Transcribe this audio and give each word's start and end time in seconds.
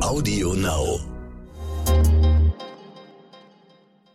Audio 0.00 0.54
Now. 0.54 0.98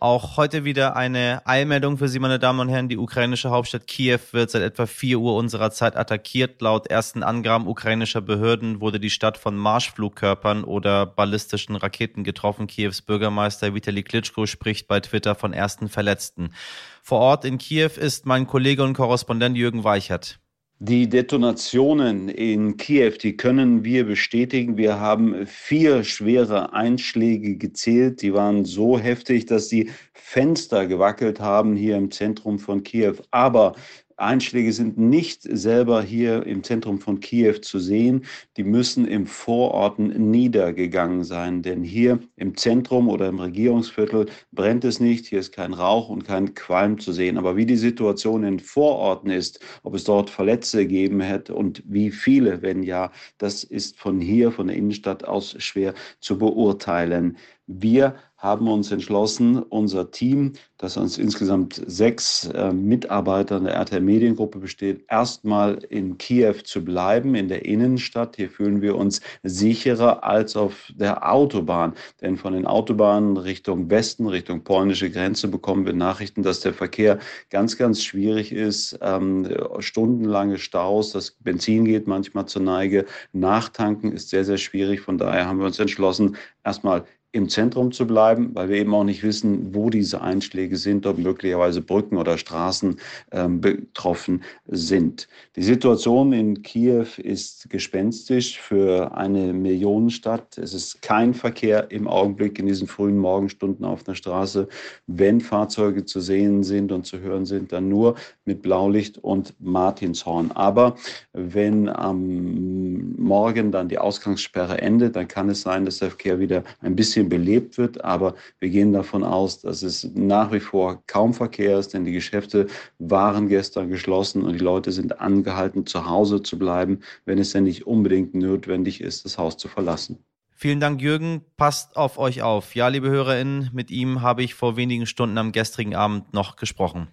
Auch 0.00 0.36
heute 0.36 0.64
wieder 0.64 0.96
eine 0.96 1.42
Eilmeldung 1.46 1.96
für 1.96 2.08
Sie, 2.08 2.18
meine 2.18 2.38
Damen 2.38 2.60
und 2.60 2.68
Herren. 2.68 2.88
Die 2.88 2.98
ukrainische 2.98 3.50
Hauptstadt 3.50 3.86
Kiew 3.86 4.18
wird 4.32 4.50
seit 4.50 4.62
etwa 4.62 4.86
4 4.86 5.18
Uhr 5.18 5.36
unserer 5.36 5.70
Zeit 5.70 5.96
attackiert. 5.96 6.60
Laut 6.60 6.88
ersten 6.88 7.22
Angaben 7.22 7.68
ukrainischer 7.68 8.20
Behörden 8.20 8.80
wurde 8.80 8.98
die 8.98 9.10
Stadt 9.10 9.38
von 9.38 9.56
Marschflugkörpern 9.56 10.64
oder 10.64 11.06
ballistischen 11.06 11.76
Raketen 11.76 12.24
getroffen. 12.24 12.66
Kiews 12.66 13.00
Bürgermeister 13.02 13.74
Vitali 13.74 14.02
Klitschko 14.02 14.46
spricht 14.46 14.88
bei 14.88 15.00
Twitter 15.00 15.34
von 15.34 15.52
ersten 15.52 15.88
Verletzten. 15.88 16.52
Vor 17.00 17.20
Ort 17.20 17.44
in 17.44 17.58
Kiew 17.58 17.90
ist 17.96 18.26
mein 18.26 18.46
Kollege 18.46 18.82
und 18.82 18.94
Korrespondent 18.94 19.56
Jürgen 19.56 19.84
Weichert. 19.84 20.40
Die 20.78 21.08
Detonationen 21.08 22.28
in 22.28 22.76
Kiew, 22.76 23.12
die 23.12 23.34
können 23.38 23.82
wir 23.82 24.04
bestätigen. 24.04 24.76
Wir 24.76 25.00
haben 25.00 25.46
vier 25.46 26.04
schwere 26.04 26.74
Einschläge 26.74 27.56
gezählt. 27.56 28.20
Die 28.20 28.34
waren 28.34 28.66
so 28.66 28.98
heftig, 28.98 29.46
dass 29.46 29.68
die 29.68 29.90
Fenster 30.12 30.86
gewackelt 30.86 31.40
haben 31.40 31.76
hier 31.76 31.96
im 31.96 32.10
Zentrum 32.10 32.58
von 32.58 32.82
Kiew. 32.82 33.14
Aber 33.30 33.74
Einschläge 34.18 34.72
sind 34.72 34.96
nicht 34.96 35.42
selber 35.42 36.02
hier 36.02 36.46
im 36.46 36.62
Zentrum 36.62 37.00
von 37.00 37.20
Kiew 37.20 37.58
zu 37.60 37.78
sehen. 37.78 38.24
Die 38.56 38.64
müssen 38.64 39.06
im 39.06 39.26
Vororten 39.26 40.30
niedergegangen 40.30 41.22
sein. 41.22 41.62
Denn 41.62 41.82
hier 41.82 42.20
im 42.36 42.56
Zentrum 42.56 43.08
oder 43.08 43.28
im 43.28 43.38
Regierungsviertel 43.38 44.26
brennt 44.52 44.84
es 44.84 45.00
nicht. 45.00 45.26
Hier 45.26 45.40
ist 45.40 45.52
kein 45.52 45.74
Rauch 45.74 46.08
und 46.08 46.24
kein 46.24 46.54
Qualm 46.54 46.98
zu 46.98 47.12
sehen. 47.12 47.36
Aber 47.36 47.56
wie 47.56 47.66
die 47.66 47.76
Situation 47.76 48.44
in 48.44 48.58
Vororten 48.58 49.30
ist, 49.30 49.60
ob 49.82 49.94
es 49.94 50.04
dort 50.04 50.30
Verletzte 50.30 50.78
gegeben 50.78 51.20
hätte 51.20 51.54
und 51.54 51.82
wie 51.86 52.10
viele, 52.10 52.62
wenn 52.62 52.82
ja, 52.82 53.12
das 53.38 53.64
ist 53.64 53.98
von 53.98 54.20
hier, 54.20 54.50
von 54.50 54.68
der 54.68 54.76
Innenstadt 54.76 55.24
aus 55.24 55.56
schwer 55.58 55.92
zu 56.20 56.38
beurteilen. 56.38 57.36
Wir 57.66 58.14
haben 58.38 58.68
uns 58.68 58.92
entschlossen, 58.92 59.62
unser 59.62 60.10
Team, 60.10 60.52
das 60.76 60.96
uns 60.96 61.16
insgesamt 61.16 61.82
sechs 61.86 62.46
äh, 62.54 62.72
Mitarbeiter 62.72 63.58
der 63.58 63.74
RTL 63.74 64.00
Mediengruppe 64.00 64.58
besteht, 64.58 65.04
erstmal 65.08 65.78
in 65.88 66.18
Kiew 66.18 66.54
zu 66.62 66.84
bleiben, 66.84 67.34
in 67.34 67.48
der 67.48 67.64
Innenstadt. 67.64 68.36
Hier 68.36 68.50
fühlen 68.50 68.82
wir 68.82 68.96
uns 68.96 69.20
sicherer 69.42 70.22
als 70.22 70.54
auf 70.54 70.92
der 70.94 71.28
Autobahn. 71.32 71.94
Denn 72.20 72.36
von 72.36 72.52
den 72.52 72.66
Autobahnen 72.66 73.36
Richtung 73.36 73.90
Westen, 73.90 74.28
Richtung 74.28 74.62
polnische 74.62 75.10
Grenze 75.10 75.48
bekommen 75.48 75.86
wir 75.86 75.94
Nachrichten, 75.94 76.42
dass 76.42 76.60
der 76.60 76.74
Verkehr 76.74 77.18
ganz, 77.50 77.78
ganz 77.78 78.04
schwierig 78.04 78.52
ist. 78.52 78.98
Ähm, 79.00 79.48
stundenlange 79.80 80.58
Staus, 80.58 81.10
das 81.10 81.32
Benzin 81.32 81.86
geht 81.86 82.06
manchmal 82.06 82.46
zur 82.46 82.62
Neige. 82.62 83.06
Nachtanken 83.32 84.12
ist 84.12 84.28
sehr, 84.28 84.44
sehr 84.44 84.58
schwierig. 84.58 85.00
Von 85.00 85.18
daher 85.18 85.46
haben 85.46 85.58
wir 85.58 85.66
uns 85.66 85.78
entschlossen, 85.78 86.36
erstmal 86.62 87.06
im 87.36 87.50
Zentrum 87.50 87.92
zu 87.92 88.06
bleiben, 88.06 88.50
weil 88.54 88.70
wir 88.70 88.76
eben 88.78 88.94
auch 88.94 89.04
nicht 89.04 89.22
wissen, 89.22 89.74
wo 89.74 89.90
diese 89.90 90.22
Einschläge 90.22 90.78
sind, 90.78 91.06
ob 91.06 91.18
möglicherweise 91.18 91.82
Brücken 91.82 92.16
oder 92.16 92.38
Straßen 92.38 92.96
ähm, 93.30 93.60
betroffen 93.60 94.42
sind. 94.66 95.28
Die 95.54 95.62
Situation 95.62 96.32
in 96.32 96.62
Kiew 96.62 97.06
ist 97.18 97.68
gespenstisch 97.68 98.58
für 98.58 99.14
eine 99.14 99.52
Millionenstadt. 99.52 100.56
Es 100.56 100.72
ist 100.72 101.02
kein 101.02 101.34
Verkehr 101.34 101.90
im 101.90 102.08
Augenblick 102.08 102.58
in 102.58 102.66
diesen 102.66 102.88
frühen 102.88 103.18
Morgenstunden 103.18 103.84
auf 103.84 104.02
der 104.02 104.14
Straße. 104.14 104.66
Wenn 105.06 105.42
Fahrzeuge 105.42 106.06
zu 106.06 106.20
sehen 106.20 106.64
sind 106.64 106.90
und 106.90 107.04
zu 107.04 107.20
hören 107.20 107.44
sind, 107.44 107.70
dann 107.70 107.90
nur 107.90 108.14
mit 108.46 108.62
Blaulicht 108.62 109.18
und 109.18 109.52
Martinshorn. 109.60 110.52
Aber 110.52 110.96
wenn 111.34 111.90
am 111.90 113.14
Morgen 113.16 113.72
dann 113.72 113.88
die 113.88 113.98
Ausgangssperre 113.98 114.80
endet, 114.80 115.16
dann 115.16 115.28
kann 115.28 115.50
es 115.50 115.60
sein, 115.60 115.84
dass 115.84 115.98
der 115.98 116.08
Verkehr 116.08 116.38
wieder 116.38 116.64
ein 116.80 116.96
bisschen 116.96 117.25
bisschen 117.28 117.46
belebt 117.46 117.78
wird. 117.78 118.04
Aber 118.04 118.34
wir 118.58 118.68
gehen 118.68 118.92
davon 118.92 119.24
aus, 119.24 119.60
dass 119.60 119.82
es 119.82 120.10
nach 120.14 120.52
wie 120.52 120.60
vor 120.60 121.02
kaum 121.06 121.34
Verkehr 121.34 121.78
ist, 121.78 121.94
denn 121.94 122.04
die 122.04 122.12
Geschäfte 122.12 122.66
waren 122.98 123.48
gestern 123.48 123.88
geschlossen 123.88 124.42
und 124.42 124.54
die 124.54 124.64
Leute 124.64 124.92
sind 124.92 125.20
angehalten, 125.20 125.86
zu 125.86 126.06
Hause 126.06 126.42
zu 126.42 126.58
bleiben, 126.58 127.00
wenn 127.24 127.38
es 127.38 127.52
denn 127.52 127.64
nicht 127.64 127.86
unbedingt 127.86 128.34
notwendig 128.34 129.00
ist, 129.00 129.24
das 129.24 129.38
Haus 129.38 129.56
zu 129.56 129.68
verlassen. 129.68 130.18
Vielen 130.58 130.80
Dank, 130.80 131.02
Jürgen. 131.02 131.42
Passt 131.58 131.96
auf 131.96 132.16
euch 132.16 132.40
auf. 132.42 132.74
Ja, 132.74 132.88
liebe 132.88 133.10
HörerInnen, 133.10 133.70
mit 133.74 133.90
ihm 133.90 134.22
habe 134.22 134.42
ich 134.42 134.54
vor 134.54 134.76
wenigen 134.76 135.04
Stunden 135.04 135.36
am 135.36 135.52
gestrigen 135.52 135.94
Abend 135.94 136.32
noch 136.32 136.56
gesprochen. 136.56 137.08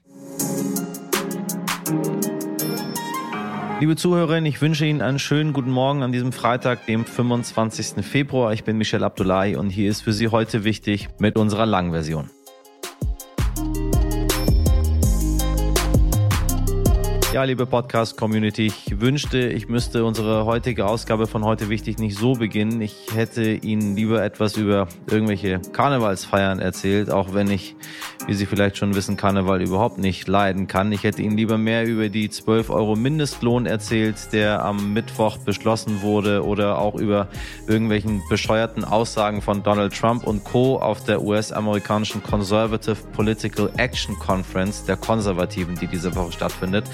Liebe 3.83 3.97
Zuhörerinnen, 3.97 4.45
ich 4.45 4.61
wünsche 4.61 4.85
Ihnen 4.85 5.01
einen 5.01 5.19
schönen 5.19 5.51
guten 5.51 5.69
Morgen 5.69 6.03
an 6.03 6.13
diesem 6.13 6.31
Freitag, 6.31 6.85
dem 6.85 7.03
25. 7.05 8.01
Februar. 8.05 8.53
Ich 8.53 8.63
bin 8.63 8.77
Michel 8.77 9.03
Abdullahi 9.03 9.57
und 9.57 9.71
hier 9.71 9.89
ist 9.89 9.99
für 9.99 10.13
Sie 10.13 10.29
heute 10.29 10.63
wichtig 10.63 11.09
mit 11.19 11.35
unserer 11.35 11.65
Langversion. 11.65 12.29
Ja, 17.33 17.45
liebe 17.45 17.65
Podcast-Community, 17.65 18.67
ich 18.67 19.01
wünschte, 19.01 19.47
ich 19.47 19.67
müsste 19.67 20.05
unsere 20.05 20.45
heutige 20.45 20.85
Ausgabe 20.85 21.25
von 21.25 21.43
heute 21.43 21.67
wichtig 21.67 21.97
nicht 21.97 22.15
so 22.15 22.33
beginnen. 22.33 22.79
Ich 22.79 23.07
hätte 23.11 23.53
Ihnen 23.53 23.95
lieber 23.95 24.23
etwas 24.23 24.55
über 24.55 24.87
irgendwelche 25.09 25.59
Karnevalsfeiern 25.71 26.59
erzählt, 26.59 27.09
auch 27.09 27.33
wenn 27.33 27.49
ich, 27.49 27.75
wie 28.27 28.35
Sie 28.35 28.45
vielleicht 28.45 28.77
schon 28.77 28.93
wissen, 28.93 29.17
Karneval 29.17 29.63
überhaupt 29.63 29.97
nicht 29.97 30.27
leiden 30.27 30.67
kann. 30.67 30.91
Ich 30.91 31.01
hätte 31.01 31.23
Ihnen 31.23 31.35
lieber 31.35 31.57
mehr 31.57 31.87
über 31.87 32.07
die 32.07 32.29
12 32.29 32.69
Euro 32.69 32.95
Mindestlohn 32.95 33.65
erzählt, 33.65 34.31
der 34.31 34.63
am 34.63 34.93
Mittwoch 34.93 35.37
beschlossen 35.37 36.03
wurde 36.03 36.45
oder 36.45 36.77
auch 36.77 36.93
über 36.93 37.29
irgendwelchen 37.65 38.21
bescheuerten 38.29 38.83
Aussagen 38.83 39.41
von 39.41 39.63
Donald 39.63 39.97
Trump 39.99 40.27
und 40.27 40.43
Co. 40.43 40.77
auf 40.77 41.03
der 41.03 41.23
US-amerikanischen 41.23 42.21
Conservative 42.21 42.97
Political 43.13 43.71
Action 43.77 44.19
Conference 44.19 44.85
der 44.85 44.97
Konservativen, 44.97 45.73
die 45.79 45.87
diese 45.87 46.15
Woche 46.15 46.31
stattfindet. 46.31 46.85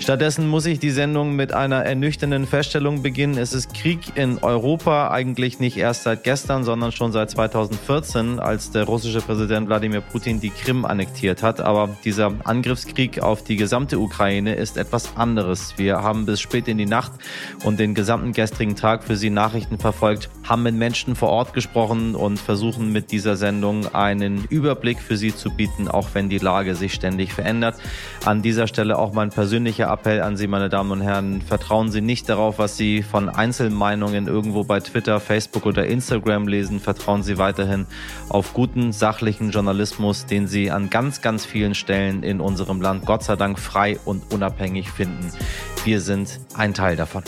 Stattdessen 0.00 0.46
muss 0.46 0.64
ich 0.64 0.78
die 0.78 0.92
Sendung 0.92 1.34
mit 1.34 1.52
einer 1.52 1.84
ernüchternden 1.84 2.46
Feststellung 2.46 3.02
beginnen. 3.02 3.36
Es 3.36 3.52
ist 3.52 3.74
Krieg 3.74 3.98
in 4.14 4.38
Europa, 4.38 5.10
eigentlich 5.10 5.58
nicht 5.58 5.76
erst 5.76 6.04
seit 6.04 6.22
gestern, 6.22 6.62
sondern 6.62 6.92
schon 6.92 7.10
seit 7.10 7.30
2014, 7.30 8.38
als 8.38 8.70
der 8.70 8.84
russische 8.84 9.20
Präsident 9.20 9.66
Wladimir 9.68 10.00
Putin 10.00 10.40
die 10.40 10.50
Krim 10.50 10.84
annektiert 10.84 11.42
hat. 11.42 11.60
Aber 11.60 11.96
dieser 12.04 12.32
Angriffskrieg 12.44 13.20
auf 13.20 13.42
die 13.42 13.56
gesamte 13.56 13.98
Ukraine 13.98 14.54
ist 14.54 14.76
etwas 14.76 15.16
anderes. 15.16 15.74
Wir 15.76 16.00
haben 16.00 16.26
bis 16.26 16.40
spät 16.40 16.68
in 16.68 16.78
die 16.78 16.86
Nacht 16.86 17.12
und 17.64 17.80
den 17.80 17.94
gesamten 17.94 18.32
gestrigen 18.32 18.76
Tag 18.76 19.02
für 19.02 19.16
Sie 19.16 19.30
Nachrichten 19.30 19.78
verfolgt, 19.78 20.30
haben 20.48 20.62
mit 20.62 20.76
Menschen 20.76 21.16
vor 21.16 21.30
Ort 21.30 21.54
gesprochen 21.54 22.14
und 22.14 22.38
versuchen 22.38 22.92
mit 22.92 23.10
dieser 23.10 23.36
Sendung 23.36 23.92
einen 23.94 24.44
Überblick 24.44 25.00
für 25.00 25.16
Sie 25.16 25.34
zu 25.34 25.50
bieten, 25.50 25.88
auch 25.88 26.10
wenn 26.14 26.28
die 26.28 26.38
Lage 26.38 26.76
sich 26.76 26.94
ständig 26.94 27.32
verändert. 27.32 27.74
An 28.24 28.42
dieser 28.42 28.68
Stelle 28.68 28.96
auch 28.96 29.12
mein 29.12 29.30
persönlicher 29.30 29.87
Appell 29.92 30.22
an 30.22 30.36
Sie, 30.36 30.46
meine 30.46 30.68
Damen 30.68 30.90
und 30.90 31.00
Herren. 31.00 31.40
Vertrauen 31.42 31.90
Sie 31.90 32.00
nicht 32.00 32.28
darauf, 32.28 32.58
was 32.58 32.76
Sie 32.76 33.02
von 33.02 33.28
Einzelmeinungen 33.28 34.26
irgendwo 34.26 34.64
bei 34.64 34.80
Twitter, 34.80 35.20
Facebook 35.20 35.66
oder 35.66 35.86
Instagram 35.86 36.46
lesen. 36.48 36.80
Vertrauen 36.80 37.22
Sie 37.22 37.38
weiterhin 37.38 37.86
auf 38.28 38.54
guten, 38.54 38.92
sachlichen 38.92 39.50
Journalismus, 39.50 40.26
den 40.26 40.46
Sie 40.46 40.70
an 40.70 40.90
ganz, 40.90 41.22
ganz 41.22 41.44
vielen 41.44 41.74
Stellen 41.74 42.22
in 42.22 42.40
unserem 42.40 42.80
Land 42.80 43.06
Gott 43.06 43.24
sei 43.24 43.36
Dank 43.36 43.58
frei 43.58 43.98
und 44.04 44.32
unabhängig 44.32 44.90
finden. 44.90 45.32
Wir 45.84 46.00
sind 46.00 46.40
ein 46.54 46.74
Teil 46.74 46.96
davon. 46.96 47.22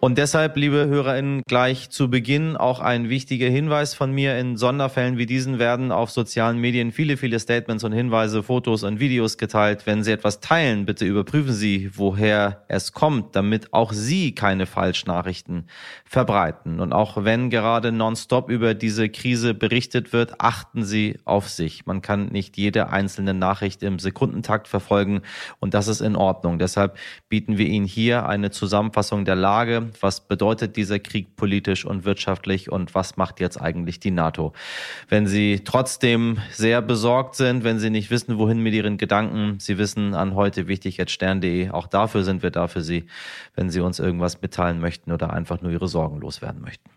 Und 0.00 0.16
deshalb, 0.16 0.56
liebe 0.56 0.86
HörerInnen, 0.86 1.42
gleich 1.46 1.90
zu 1.90 2.08
Beginn 2.08 2.56
auch 2.56 2.80
ein 2.80 3.10
wichtiger 3.10 3.48
Hinweis 3.48 3.92
von 3.92 4.10
mir. 4.12 4.38
In 4.38 4.56
Sonderfällen 4.56 5.18
wie 5.18 5.26
diesen 5.26 5.58
werden 5.58 5.92
auf 5.92 6.10
sozialen 6.10 6.56
Medien 6.56 6.90
viele, 6.90 7.18
viele 7.18 7.38
Statements 7.38 7.84
und 7.84 7.92
Hinweise, 7.92 8.42
Fotos 8.42 8.82
und 8.82 8.98
Videos 8.98 9.36
geteilt. 9.36 9.82
Wenn 9.84 10.02
Sie 10.02 10.12
etwas 10.12 10.40
teilen, 10.40 10.86
bitte 10.86 11.04
überprüfen 11.04 11.52
Sie, 11.52 11.90
woher 11.92 12.64
es 12.68 12.94
kommt, 12.94 13.36
damit 13.36 13.74
auch 13.74 13.92
Sie 13.92 14.34
keine 14.34 14.64
Falschnachrichten 14.64 15.68
verbreiten. 16.06 16.80
Und 16.80 16.94
auch 16.94 17.22
wenn 17.24 17.50
gerade 17.50 17.92
nonstop 17.92 18.48
über 18.48 18.72
diese 18.72 19.10
Krise 19.10 19.52
berichtet 19.52 20.14
wird, 20.14 20.40
achten 20.40 20.82
Sie 20.82 21.18
auf 21.26 21.50
sich. 21.50 21.84
Man 21.84 22.00
kann 22.00 22.28
nicht 22.28 22.56
jede 22.56 22.88
einzelne 22.88 23.34
Nachricht 23.34 23.82
im 23.82 23.98
Sekundentakt 23.98 24.66
verfolgen 24.66 25.20
und 25.58 25.74
das 25.74 25.88
ist 25.88 26.00
in 26.00 26.16
Ordnung. 26.16 26.58
Deshalb 26.58 26.96
bieten 27.28 27.58
wir 27.58 27.66
Ihnen 27.66 27.84
hier 27.84 28.26
eine 28.26 28.50
Zusammenfassung 28.50 29.26
der 29.26 29.36
Lage 29.36 29.89
was 30.00 30.20
bedeutet 30.20 30.76
dieser 30.76 30.98
Krieg 30.98 31.36
politisch 31.36 31.84
und 31.84 32.04
wirtschaftlich 32.04 32.70
und 32.70 32.94
was 32.94 33.16
macht 33.16 33.40
jetzt 33.40 33.60
eigentlich 33.60 34.00
die 34.00 34.10
NATO? 34.10 34.52
Wenn 35.08 35.26
Sie 35.26 35.62
trotzdem 35.64 36.38
sehr 36.50 36.82
besorgt 36.82 37.36
sind, 37.36 37.64
wenn 37.64 37.78
Sie 37.78 37.90
nicht 37.90 38.10
wissen, 38.10 38.38
wohin 38.38 38.60
mit 38.60 38.74
Ihren 38.74 38.98
Gedanken, 38.98 39.58
Sie 39.58 39.78
wissen 39.78 40.14
an 40.14 40.34
heute 40.34 40.68
wichtig 40.68 40.96
jetzt 40.96 41.12
stern.de, 41.12 41.70
auch 41.70 41.86
dafür 41.86 42.24
sind 42.24 42.42
wir 42.42 42.50
da 42.50 42.68
für 42.68 42.82
Sie, 42.82 43.06
wenn 43.54 43.70
Sie 43.70 43.80
uns 43.80 43.98
irgendwas 43.98 44.42
mitteilen 44.42 44.80
möchten 44.80 45.12
oder 45.12 45.32
einfach 45.32 45.60
nur 45.60 45.72
Ihre 45.72 45.88
Sorgen 45.88 46.20
loswerden 46.20 46.60
möchten. 46.60 46.90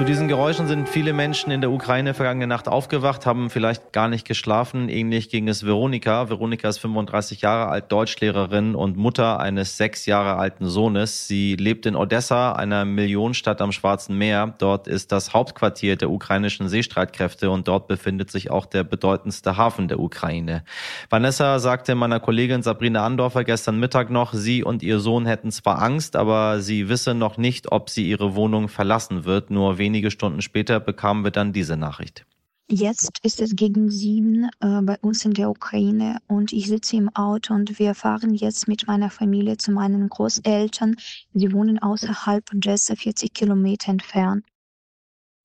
Zu 0.00 0.06
diesen 0.06 0.28
Geräuschen 0.28 0.66
sind 0.66 0.88
viele 0.88 1.12
Menschen 1.12 1.50
in 1.50 1.60
der 1.60 1.70
Ukraine 1.70 2.14
vergangene 2.14 2.46
Nacht 2.46 2.68
aufgewacht, 2.68 3.26
haben 3.26 3.50
vielleicht 3.50 3.92
gar 3.92 4.08
nicht 4.08 4.26
geschlafen. 4.26 4.88
Ähnlich 4.88 5.28
ging 5.28 5.46
es 5.46 5.66
Veronika. 5.66 6.30
Veronika 6.30 6.70
ist 6.70 6.78
35 6.78 7.42
Jahre 7.42 7.68
alt, 7.68 7.92
Deutschlehrerin 7.92 8.74
und 8.74 8.96
Mutter 8.96 9.40
eines 9.40 9.76
sechs 9.76 10.06
Jahre 10.06 10.36
alten 10.36 10.70
Sohnes. 10.70 11.28
Sie 11.28 11.54
lebt 11.54 11.84
in 11.84 11.96
Odessa, 11.96 12.52
einer 12.52 12.86
Millionenstadt 12.86 13.60
am 13.60 13.72
Schwarzen 13.72 14.16
Meer. 14.16 14.54
Dort 14.56 14.88
ist 14.88 15.12
das 15.12 15.34
Hauptquartier 15.34 15.96
der 15.96 16.08
ukrainischen 16.08 16.70
Seestreitkräfte 16.70 17.50
und 17.50 17.68
dort 17.68 17.86
befindet 17.86 18.30
sich 18.30 18.50
auch 18.50 18.64
der 18.64 18.84
bedeutendste 18.84 19.58
Hafen 19.58 19.86
der 19.86 20.00
Ukraine. 20.00 20.64
Vanessa 21.10 21.58
sagte 21.58 21.94
meiner 21.94 22.20
Kollegin 22.20 22.62
Sabrina 22.62 23.04
Andorfer 23.04 23.44
gestern 23.44 23.78
Mittag 23.78 24.08
noch, 24.08 24.32
sie 24.32 24.64
und 24.64 24.82
ihr 24.82 24.98
Sohn 24.98 25.26
hätten 25.26 25.50
zwar 25.50 25.82
Angst, 25.82 26.16
aber 26.16 26.62
sie 26.62 26.88
wisse 26.88 27.12
noch 27.12 27.36
nicht, 27.36 27.70
ob 27.70 27.90
sie 27.90 28.08
ihre 28.08 28.34
Wohnung 28.34 28.70
verlassen 28.70 29.26
wird. 29.26 29.50
Nur 29.50 29.76
wenige 29.90 30.12
Stunden 30.12 30.40
später 30.40 30.78
bekamen 30.78 31.24
wir 31.24 31.32
dann 31.32 31.52
diese 31.52 31.76
Nachricht. 31.76 32.24
Jetzt 32.68 33.18
ist 33.24 33.40
es 33.40 33.56
gegen 33.56 33.90
sieben 33.90 34.48
äh, 34.60 34.80
bei 34.82 34.96
uns 35.00 35.24
in 35.24 35.34
der 35.34 35.50
Ukraine 35.50 36.18
und 36.28 36.52
ich 36.52 36.68
sitze 36.68 36.94
im 36.94 37.08
Auto 37.16 37.52
und 37.52 37.80
wir 37.80 37.96
fahren 37.96 38.32
jetzt 38.32 38.68
mit 38.68 38.86
meiner 38.86 39.10
Familie 39.10 39.56
zu 39.56 39.72
meinen 39.72 40.08
Großeltern. 40.08 40.94
Sie 41.34 41.52
wohnen 41.52 41.80
außerhalb 41.80 42.48
von 42.48 42.60
Jesse, 42.62 42.94
40 42.94 43.34
Kilometer 43.34 43.90
entfernt. 43.90 44.44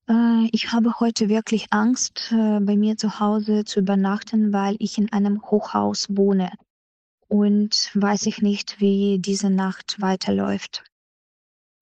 Äh, 0.08 0.48
ich 0.52 0.72
habe 0.72 1.00
heute 1.00 1.28
wirklich 1.28 1.66
Angst, 1.72 2.32
äh, 2.32 2.60
bei 2.60 2.78
mir 2.78 2.96
zu 2.96 3.20
Hause 3.20 3.66
zu 3.66 3.80
übernachten, 3.80 4.54
weil 4.54 4.76
ich 4.78 5.00
in 5.00 5.12
einem 5.12 5.42
Hochhaus 5.42 6.06
wohne 6.10 6.52
und 7.28 7.90
weiß 7.96 8.28
ich 8.28 8.44
nicht, 8.44 8.80
wie 8.80 9.18
diese 9.18 9.50
Nacht 9.50 10.00
weiterläuft. 10.00 10.84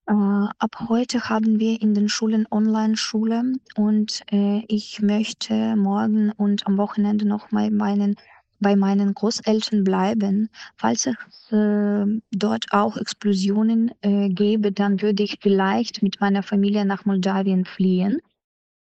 Äh, 0.06 0.14
ab 0.14 0.76
heute 0.90 1.30
haben 1.30 1.60
wir 1.60 1.82
in 1.82 1.94
den 1.94 2.10
Schulen 2.10 2.46
Online-Schule 2.52 3.54
und 3.78 4.22
äh, 4.32 4.62
ich 4.68 5.02
möchte 5.02 5.78
morgen 5.78 6.32
und 6.32 6.68
am 6.68 6.78
Wochenende 6.78 7.26
noch 7.26 7.52
mal 7.52 7.72
meinen, 7.72 8.16
bei 8.60 8.76
meinen 8.76 9.14
Großeltern 9.14 9.86
bleiben. 9.86 10.50
Falls 10.76 11.08
es 11.08 11.52
äh, 11.54 12.06
dort 12.32 12.66
auch 12.72 12.98
Explosionen 12.98 13.92
äh, 14.02 14.28
gäbe, 14.28 14.74
dann 14.74 15.02
würde 15.02 15.24
ich 15.24 15.38
vielleicht 15.42 16.04
mit 16.04 16.20
meiner 16.20 16.44
Familie 16.44 16.84
nach 16.86 17.06
Moldawien 17.06 17.64
fliehen. 17.64 18.20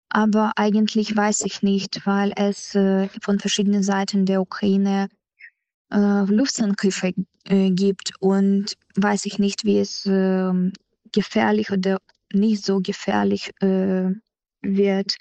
Aber 0.09 0.53
eigentlich 0.57 1.15
weiß 1.15 1.43
ich 1.45 1.63
nicht, 1.63 2.07
weil 2.07 2.33
es 2.35 2.75
äh, 2.75 3.09
von 3.21 3.39
verschiedenen 3.39 3.83
Seiten 3.83 4.25
der 4.25 4.41
Ukraine 4.41 5.09
äh, 5.93 6.25
Luftangriffe 6.25 7.13
gibt 7.47 8.13
und 8.21 8.75
weiß 8.97 9.25
ich 9.25 9.39
nicht, 9.39 9.65
wie 9.65 9.79
es 9.79 10.05
äh, 10.07 10.53
gefährlich 11.13 11.71
oder 11.71 11.99
nicht 12.33 12.65
so 12.65 12.81
gefährlich 12.81 13.51
äh, 13.61 14.11
wird, 14.63 15.17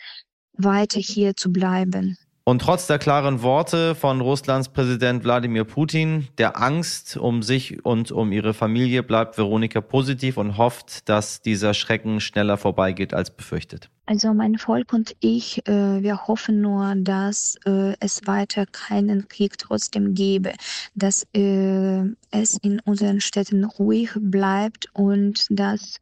weiter 0.53 0.99
hier 0.99 1.35
zu 1.35 1.51
bleiben. 1.51 2.17
Und 2.49 2.63
trotz 2.63 2.87
der 2.87 2.97
klaren 2.97 3.43
Worte 3.43 3.93
von 3.93 4.21
Russlands 4.21 4.69
Präsident 4.69 5.23
Wladimir 5.23 5.65
Putin, 5.65 6.29
der 6.39 6.59
Angst 6.59 7.15
um 7.15 7.43
sich 7.43 7.85
und 7.85 8.11
um 8.11 8.31
ihre 8.31 8.55
Familie, 8.55 9.03
bleibt 9.03 9.37
Veronika 9.37 9.81
positiv 9.81 10.35
und 10.35 10.57
hofft, 10.57 11.07
dass 11.07 11.43
dieser 11.43 11.75
Schrecken 11.75 12.19
schneller 12.19 12.57
vorbeigeht 12.57 13.13
als 13.13 13.29
befürchtet. 13.29 13.91
Also 14.07 14.33
mein 14.33 14.57
Volk 14.57 14.93
und 14.93 15.15
ich, 15.19 15.67
äh, 15.67 16.01
wir 16.01 16.25
hoffen 16.25 16.59
nur, 16.59 16.95
dass 16.95 17.55
äh, 17.67 17.93
es 17.99 18.25
weiter 18.25 18.65
keinen 18.65 19.27
Krieg 19.27 19.59
trotzdem 19.59 20.15
gäbe, 20.15 20.53
dass 20.95 21.27
äh, 21.35 21.99
es 22.31 22.57
in 22.63 22.79
unseren 22.83 23.21
Städten 23.21 23.63
ruhig 23.63 24.09
bleibt 24.15 24.87
und 24.93 25.45
dass 25.51 25.97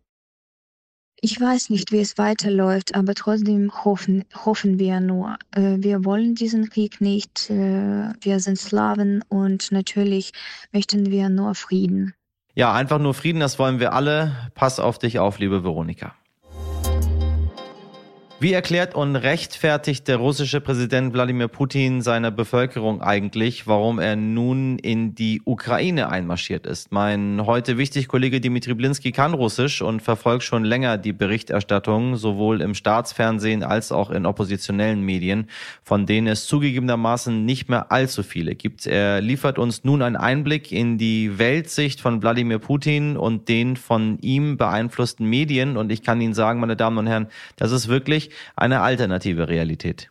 ich 1.21 1.39
weiß 1.39 1.69
nicht, 1.69 1.91
wie 1.91 1.99
es 1.99 2.17
weiterläuft, 2.17 2.95
aber 2.95 3.13
trotzdem 3.15 3.71
hoffen, 3.83 4.23
hoffen 4.45 4.79
wir 4.79 4.99
nur. 4.99 5.37
Äh, 5.51 5.77
wir 5.79 6.05
wollen 6.05 6.35
diesen 6.35 6.69
Krieg 6.69 7.01
nicht. 7.01 7.49
Äh, 7.49 8.13
wir 8.21 8.39
sind 8.39 8.57
Slawen 8.57 9.23
und 9.27 9.71
natürlich 9.71 10.31
möchten 10.71 11.09
wir 11.09 11.29
nur 11.29 11.55
Frieden. 11.55 12.13
Ja, 12.53 12.73
einfach 12.73 12.99
nur 12.99 13.13
Frieden, 13.13 13.39
das 13.39 13.59
wollen 13.59 13.79
wir 13.79 13.93
alle. 13.93 14.49
Pass 14.55 14.79
auf 14.79 14.99
dich 14.99 15.19
auf, 15.19 15.39
liebe 15.39 15.63
Veronika. 15.63 16.15
Wie 18.39 18.53
erklärt 18.53 18.93
und 18.93 19.15
rechtfertigt 19.15 20.07
der 20.07 20.17
russische 20.17 20.61
Präsident 20.61 21.11
Wladimir 21.11 21.47
Putin 21.47 22.03
seiner 22.03 22.29
Bevölkerung 22.29 23.01
eigentlich, 23.01 23.65
warum 23.65 23.97
er 23.97 24.15
nun 24.15 24.77
in 24.77 25.15
die 25.15 25.41
Ukraine 25.43 26.09
einmarschiert 26.09 26.67
ist? 26.67 26.91
Mein 26.91 27.47
heute 27.47 27.79
wichtig 27.79 28.07
Kollege 28.07 28.39
Dimitri 28.39 28.75
Blinski 28.75 29.11
kann 29.11 29.33
Russisch 29.33 29.81
und 29.81 30.03
verfolgt 30.03 30.43
schon 30.43 30.65
länger 30.65 30.99
die 30.99 31.13
Berichterstattung, 31.13 32.15
sowohl 32.15 32.61
im 32.61 32.75
Staatsfernsehen 32.75 33.63
als 33.63 33.91
auch 33.91 34.11
in 34.11 34.27
oppositionellen 34.27 35.01
Medien, 35.01 35.49
von 35.81 36.05
denen 36.05 36.27
es 36.27 36.45
zugegebenermaßen 36.45 37.43
nicht 37.43 37.69
mehr 37.69 37.91
allzu 37.91 38.21
viele 38.21 38.53
gibt. 38.53 38.85
Er 38.85 39.19
liefert 39.19 39.57
uns 39.57 39.83
nun 39.83 40.03
einen 40.03 40.15
Einblick 40.15 40.71
in 40.71 40.99
die 40.99 41.39
Weltsicht 41.39 42.01
von 42.01 42.21
Wladimir 42.21 42.59
Putin 42.59 43.17
und 43.17 43.49
den 43.49 43.77
von 43.77 44.19
ihm 44.19 44.57
beeinflussten 44.57 45.27
Medien. 45.27 45.75
Und 45.75 45.91
ich 45.91 46.03
kann 46.03 46.21
Ihnen 46.21 46.35
sagen, 46.35 46.59
meine 46.59 46.75
Damen 46.75 46.99
und 46.99 47.07
Herren, 47.07 47.29
das 47.55 47.71
ist 47.71 47.87
wirklich 47.87 48.26
eine 48.55 48.81
alternative 48.81 49.47
Realität. 49.47 50.09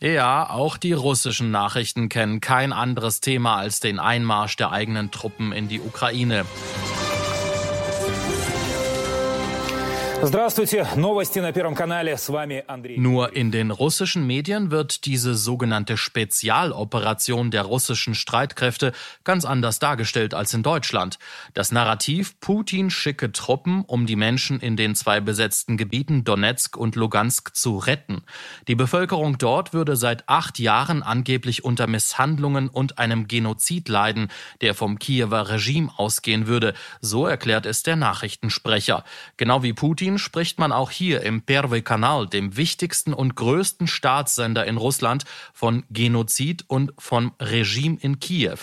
Ja, 0.00 0.50
auch 0.50 0.76
die 0.76 0.92
russischen 0.92 1.50
Nachrichten 1.50 2.08
kennen 2.08 2.40
kein 2.40 2.72
anderes 2.72 3.20
Thema 3.20 3.56
als 3.56 3.80
den 3.80 3.98
Einmarsch 3.98 4.56
der 4.56 4.70
eigenen 4.72 5.10
Truppen 5.10 5.52
in 5.52 5.68
die 5.68 5.80
Ukraine. 5.80 6.44
Nur 12.96 13.36
in 13.36 13.50
den 13.50 13.70
russischen 13.70 14.26
Medien 14.26 14.70
wird 14.70 15.04
diese 15.04 15.34
sogenannte 15.34 15.98
Spezialoperation 15.98 17.50
der 17.50 17.64
russischen 17.64 18.14
Streitkräfte 18.14 18.92
ganz 19.24 19.44
anders 19.44 19.80
dargestellt 19.80 20.32
als 20.32 20.54
in 20.54 20.62
Deutschland. 20.62 21.18
Das 21.52 21.72
Narrativ 21.72 22.40
Putin 22.40 22.88
schicke 22.88 23.32
Truppen, 23.32 23.84
um 23.86 24.06
die 24.06 24.16
Menschen 24.16 24.60
in 24.60 24.78
den 24.78 24.94
zwei 24.94 25.20
besetzten 25.20 25.76
Gebieten 25.76 26.24
Donetsk 26.24 26.78
und 26.78 26.96
Lugansk 26.96 27.54
zu 27.54 27.76
retten. 27.76 28.22
Die 28.66 28.76
Bevölkerung 28.76 29.36
dort 29.36 29.74
würde 29.74 29.94
seit 29.94 30.26
acht 30.26 30.58
Jahren 30.58 31.02
angeblich 31.02 31.64
unter 31.64 31.86
Misshandlungen 31.86 32.68
und 32.68 32.98
einem 32.98 33.28
Genozid 33.28 33.90
leiden, 33.90 34.28
der 34.62 34.72
vom 34.72 34.98
Kiewer 34.98 35.50
Regime 35.50 35.90
ausgehen 35.98 36.46
würde. 36.46 36.72
So 37.02 37.26
erklärt 37.26 37.66
es 37.66 37.82
der 37.82 37.96
Nachrichtensprecher. 37.96 39.04
Genau 39.36 39.62
wie 39.62 39.74
Putin 39.74 40.13
Putin 40.14 40.18
spricht 40.20 40.60
man 40.60 40.70
auch 40.70 40.92
hier 40.92 41.22
im 41.22 41.42
Perwe-Kanal, 41.42 42.28
dem 42.28 42.56
wichtigsten 42.56 43.12
und 43.12 43.34
größten 43.34 43.88
Staatssender 43.88 44.64
in 44.64 44.76
Russland, 44.76 45.24
von 45.52 45.82
Genozid 45.90 46.64
und 46.68 46.92
vom 46.98 47.32
Regime 47.40 47.98
in 48.00 48.20
Kiew. 48.20 48.58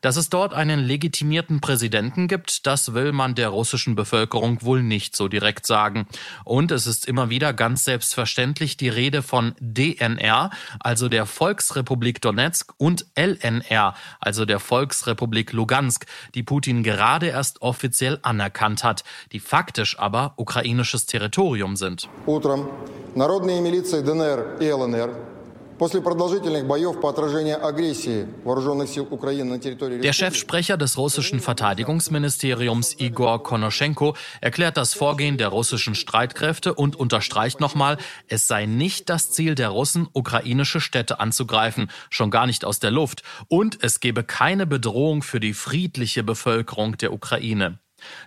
Dass 0.00 0.16
es 0.16 0.30
dort 0.30 0.54
einen 0.54 0.80
legitimierten 0.80 1.60
Präsidenten 1.60 2.28
gibt, 2.28 2.66
das 2.66 2.94
will 2.94 3.12
man 3.12 3.34
der 3.34 3.48
russischen 3.48 3.94
Bevölkerung 3.94 4.62
wohl 4.62 4.82
nicht 4.82 5.16
so 5.16 5.28
direkt 5.28 5.66
sagen. 5.66 6.06
Und 6.44 6.70
es 6.70 6.86
ist 6.86 7.06
immer 7.06 7.30
wieder 7.30 7.52
ganz 7.52 7.84
selbstverständlich 7.84 8.76
die 8.76 8.88
Rede 8.88 9.22
von 9.22 9.54
DNR, 9.60 10.50
also 10.80 11.08
der 11.08 11.26
Volksrepublik 11.26 12.20
Donetsk, 12.20 12.72
und 12.78 13.06
LNR, 13.14 13.94
also 14.20 14.44
der 14.44 14.60
Volksrepublik 14.60 15.52
Lugansk, 15.52 16.06
die 16.34 16.42
Putin 16.42 16.82
gerade 16.82 17.28
erst 17.28 17.62
offiziell 17.62 18.18
anerkannt 18.22 18.84
hat, 18.84 19.04
die 19.32 19.40
faktisch 19.40 19.98
aber 19.98 20.34
ukrainisches 20.36 21.06
Territorium 21.06 21.76
sind. 21.76 22.08
Утром 22.26 22.68
народные 23.14 23.60
милиции 23.60 24.02
ДНР 24.02 24.58
и 24.60 24.70
ЛНР 24.72 25.33
der 30.01 30.13
Chefsprecher 30.13 30.77
des 30.77 30.97
russischen 30.97 31.39
Verteidigungsministeriums 31.41 32.95
Igor 32.97 33.43
Konoschenko 33.43 34.15
erklärt 34.39 34.77
das 34.77 34.93
Vorgehen 34.93 35.37
der 35.37 35.49
russischen 35.49 35.95
Streitkräfte 35.95 36.73
und 36.73 36.95
unterstreicht 36.95 37.59
nochmal, 37.59 37.97
es 38.27 38.47
sei 38.47 38.65
nicht 38.65 39.09
das 39.09 39.31
Ziel 39.31 39.55
der 39.55 39.69
Russen, 39.69 40.07
ukrainische 40.13 40.79
Städte 40.79 41.19
anzugreifen, 41.19 41.91
schon 42.09 42.31
gar 42.31 42.45
nicht 42.45 42.63
aus 42.63 42.79
der 42.79 42.91
Luft, 42.91 43.23
und 43.49 43.83
es 43.83 43.99
gebe 43.99 44.23
keine 44.23 44.65
Bedrohung 44.65 45.23
für 45.23 45.41
die 45.41 45.53
friedliche 45.53 46.23
Bevölkerung 46.23 46.95
der 46.97 47.11
Ukraine. 47.11 47.79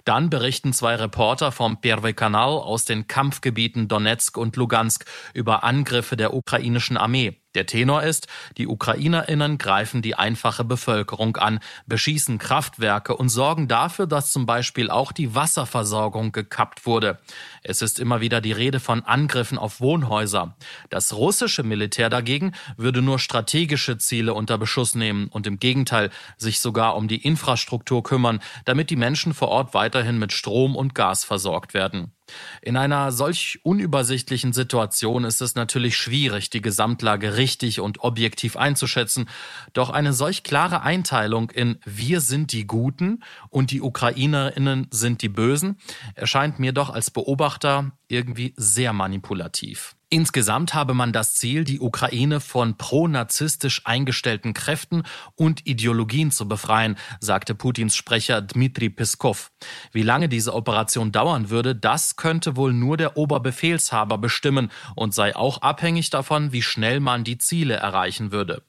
Dann 0.04 0.30
berichten 0.30 0.72
zwei 0.72 0.96
Reporter 0.96 1.52
vom 1.52 1.80
Perwe-Kanal 1.80 2.58
aus 2.58 2.84
den 2.84 3.06
Kampfgebieten 3.06 3.88
Donetsk 3.88 4.36
und 4.36 4.56
Lugansk 4.56 5.04
über 5.34 5.64
Angriffe 5.64 6.16
der 6.16 6.34
ukrainischen 6.34 6.96
Armee. 6.96 7.40
Der 7.54 7.64
Tenor 7.64 8.02
ist, 8.02 8.26
die 8.58 8.66
Ukrainerinnen 8.66 9.56
greifen 9.56 10.02
die 10.02 10.14
einfache 10.14 10.64
Bevölkerung 10.64 11.36
an, 11.38 11.60
beschießen 11.86 12.36
Kraftwerke 12.36 13.16
und 13.16 13.30
sorgen 13.30 13.68
dafür, 13.68 14.06
dass 14.06 14.32
zum 14.32 14.44
Beispiel 14.44 14.90
auch 14.90 15.12
die 15.12 15.34
Wasserversorgung 15.34 16.32
gekappt 16.32 16.84
wurde. 16.84 17.18
Es 17.62 17.80
ist 17.80 18.00
immer 18.00 18.20
wieder 18.20 18.42
die 18.42 18.52
Rede 18.52 18.80
von 18.80 19.02
Angriffen 19.02 19.56
auf 19.56 19.80
Wohnhäuser. 19.80 20.56
Das 20.90 21.14
russische 21.14 21.62
Militär 21.62 22.10
dagegen 22.10 22.52
würde 22.76 23.00
nur 23.00 23.18
strategische 23.18 23.96
Ziele 23.96 24.34
unter 24.34 24.58
Beschuss 24.58 24.94
nehmen 24.94 25.28
und 25.28 25.46
im 25.46 25.58
Gegenteil 25.58 26.10
sich 26.36 26.60
sogar 26.60 26.96
um 26.96 27.08
die 27.08 27.24
Infrastruktur 27.24 28.02
kümmern, 28.02 28.40
damit 28.66 28.90
die 28.90 28.96
Menschen 28.96 29.32
vor 29.32 29.48
Ort 29.48 29.72
weiterhin 29.72 30.18
mit 30.18 30.34
Strom 30.34 30.76
und 30.76 30.94
Gas 30.94 31.24
versorgt 31.24 31.72
werden. 31.72 32.12
In 32.62 32.76
einer 32.76 33.12
solch 33.12 33.60
unübersichtlichen 33.62 34.52
Situation 34.52 35.24
ist 35.24 35.40
es 35.40 35.54
natürlich 35.54 35.96
schwierig, 35.96 36.50
die 36.50 36.62
Gesamtlage 36.62 37.36
richtig 37.36 37.80
und 37.80 38.00
objektiv 38.00 38.56
einzuschätzen. 38.56 39.28
Doch 39.72 39.90
eine 39.90 40.12
solch 40.12 40.42
klare 40.42 40.82
Einteilung 40.82 41.50
in 41.50 41.78
wir 41.84 42.20
sind 42.20 42.52
die 42.52 42.66
Guten 42.66 43.22
und 43.50 43.70
die 43.70 43.82
Ukrainerinnen 43.82 44.88
sind 44.90 45.22
die 45.22 45.28
Bösen 45.28 45.78
erscheint 46.14 46.58
mir 46.58 46.72
doch 46.72 46.90
als 46.90 47.10
Beobachter 47.10 47.92
irgendwie 48.08 48.54
sehr 48.56 48.92
manipulativ. 48.92 49.97
Insgesamt 50.10 50.72
habe 50.72 50.94
man 50.94 51.12
das 51.12 51.34
Ziel, 51.34 51.64
die 51.64 51.80
Ukraine 51.80 52.40
von 52.40 52.78
pro-narzisstisch 52.78 53.82
eingestellten 53.84 54.54
Kräften 54.54 55.02
und 55.34 55.66
Ideologien 55.66 56.30
zu 56.30 56.48
befreien, 56.48 56.96
sagte 57.20 57.54
Putins 57.54 57.94
Sprecher 57.94 58.40
Dmitri 58.40 58.88
Peskov. 58.88 59.50
Wie 59.92 60.02
lange 60.02 60.30
diese 60.30 60.54
Operation 60.54 61.12
dauern 61.12 61.50
würde, 61.50 61.76
das 61.76 62.16
könnte 62.16 62.56
wohl 62.56 62.72
nur 62.72 62.96
der 62.96 63.18
Oberbefehlshaber 63.18 64.16
bestimmen 64.16 64.70
und 64.96 65.12
sei 65.12 65.36
auch 65.36 65.60
abhängig 65.60 66.08
davon, 66.08 66.52
wie 66.52 66.62
schnell 66.62 67.00
man 67.00 67.22
die 67.22 67.36
Ziele 67.36 67.74
erreichen 67.74 68.32
würde. 68.32 68.62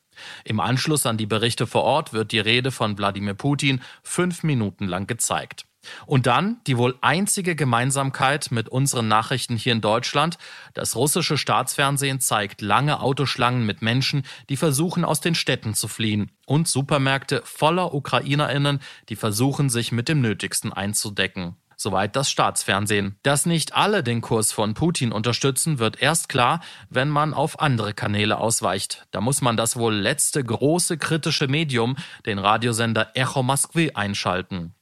Im 0.44 0.60
Anschluss 0.60 1.06
an 1.06 1.16
die 1.16 1.26
Berichte 1.26 1.68
vor 1.68 1.84
Ort 1.84 2.12
wird 2.12 2.34
die 2.34 2.40
Rede 2.40 2.72
von 2.72 2.98
Wladimir 2.98 3.34
Putin 3.34 3.82
fünf 4.04 4.44
Minuten 4.44 4.88
lang 4.90 5.08
gezeigt. 5.08 5.69
Und 6.06 6.28
dann 6.28 6.58
die 6.68 6.78
wohl 6.78 6.98
einzige 7.02 7.56
Gemeinsamkeit 7.56 8.52
mit 8.52 8.70
unseren 8.70 9.08
Nachrichten 9.08 9.56
hier 9.56 9.74
in 9.74 9.82
Deutschland. 9.82 10.38
Das 10.74 10.96
russische 10.96 11.38
Staatsfernsehen 11.38 12.20
zeigt 12.20 12.62
lange 12.62 13.02
Autoschlangen 13.02 13.66
mit 13.66 13.82
Menschen, 13.82 14.24
die 14.50 14.58
versuchen, 14.58 15.06
aus 15.06 15.22
den 15.22 15.36
Städten 15.36 15.74
zu 15.74 15.88
fliehen. 15.88 16.32
Und 16.46 16.68
Supermärkte 16.68 17.42
voller 17.46 17.94
Ukrainerinnen, 17.94 18.80
die 19.10 19.16
versuchen, 19.16 19.70
sich 19.70 19.92
mit 19.92 20.10
dem 20.10 20.22
Nötigsten 20.22 20.74
einzudecken. 20.74 21.56
Soweit 21.82 22.18
das 22.18 22.30
Staatsfernsehen. 22.30 23.16
Dass 23.24 23.46
nicht 23.46 23.74
alle 23.74 24.04
den 24.04 24.20
Kurs 24.20 24.52
von 24.52 24.74
Putin 24.74 25.14
unterstützen, 25.14 25.80
wird 25.80 26.02
erst 26.02 26.28
klar, 26.28 26.60
wenn 26.90 27.08
man 27.08 27.34
auf 27.34 27.62
andere 27.62 27.94
Kanäle 27.94 28.38
ausweicht. 28.38 29.08
Da 29.12 29.22
muss 29.22 29.42
man 29.42 29.56
das 29.56 29.78
wohl 29.78 29.96
letzte 29.96 30.44
große 30.44 30.98
kritische 30.98 31.48
Medium, 31.48 31.96
den 32.26 32.38
Radiosender 32.38 33.12
Echo 33.14 33.44
Moskwy, 33.44 33.92
einschalten. 33.94 34.76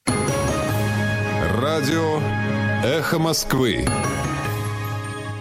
Radio 1.53 2.21
Эхо 2.83 3.19
Москвы. 3.19 3.85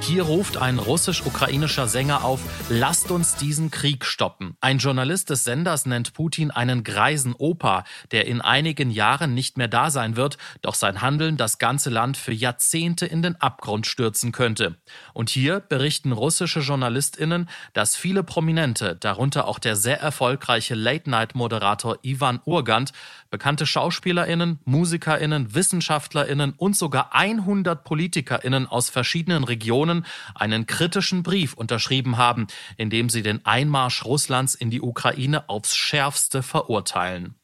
Hier 0.00 0.22
ruft 0.22 0.56
ein 0.56 0.78
russisch-ukrainischer 0.78 1.88
Sänger 1.88 2.24
auf, 2.24 2.40
lasst 2.68 3.10
uns 3.10 3.34
diesen 3.34 3.72
Krieg 3.72 4.04
stoppen. 4.04 4.56
Ein 4.60 4.78
Journalist 4.78 5.30
des 5.30 5.42
Senders 5.42 5.84
nennt 5.84 6.12
Putin 6.12 6.52
einen 6.52 6.84
greisen 6.84 7.34
Opa, 7.36 7.82
der 8.12 8.26
in 8.26 8.40
einigen 8.40 8.90
Jahren 8.90 9.34
nicht 9.34 9.58
mehr 9.58 9.66
da 9.66 9.90
sein 9.90 10.16
wird, 10.16 10.38
doch 10.62 10.74
sein 10.74 11.02
Handeln 11.02 11.36
das 11.36 11.58
ganze 11.58 11.90
Land 11.90 12.16
für 12.16 12.32
Jahrzehnte 12.32 13.04
in 13.04 13.22
den 13.22 13.40
Abgrund 13.40 13.86
stürzen 13.86 14.30
könnte. 14.30 14.76
Und 15.12 15.28
hier 15.28 15.58
berichten 15.58 16.12
russische 16.12 16.60
JournalistInnen, 16.60 17.48
dass 17.72 17.96
viele 17.96 18.22
Prominente, 18.22 18.96
darunter 18.96 19.48
auch 19.48 19.58
der 19.58 19.74
sehr 19.74 20.00
erfolgreiche 20.00 20.76
Late-Night-Moderator 20.76 21.98
Ivan 22.02 22.40
Urgant, 22.44 22.92
bekannte 23.30 23.66
SchauspielerInnen, 23.66 24.60
MusikerInnen, 24.64 25.54
WissenschaftlerInnen 25.54 26.54
und 26.56 26.76
sogar 26.76 27.12
100 27.12 27.82
PolitikerInnen 27.82 28.66
aus 28.66 28.88
verschiedenen 28.88 29.42
Regionen 29.42 29.85
Nationen 29.86 30.06
einen 30.34 30.66
kritischen 30.66 31.22
Brief 31.22 31.54
unterschrieben 31.54 32.16
haben, 32.16 32.46
in 32.76 32.90
dem 32.90 33.08
sie 33.08 33.22
den 33.22 33.44
Einmarsch 33.46 34.04
Russlands 34.04 34.54
in 34.54 34.70
die 34.70 34.80
Ukraine 34.80 35.48
aufs 35.48 35.74
schärfste 35.74 36.42
verurteilen. 36.42 37.36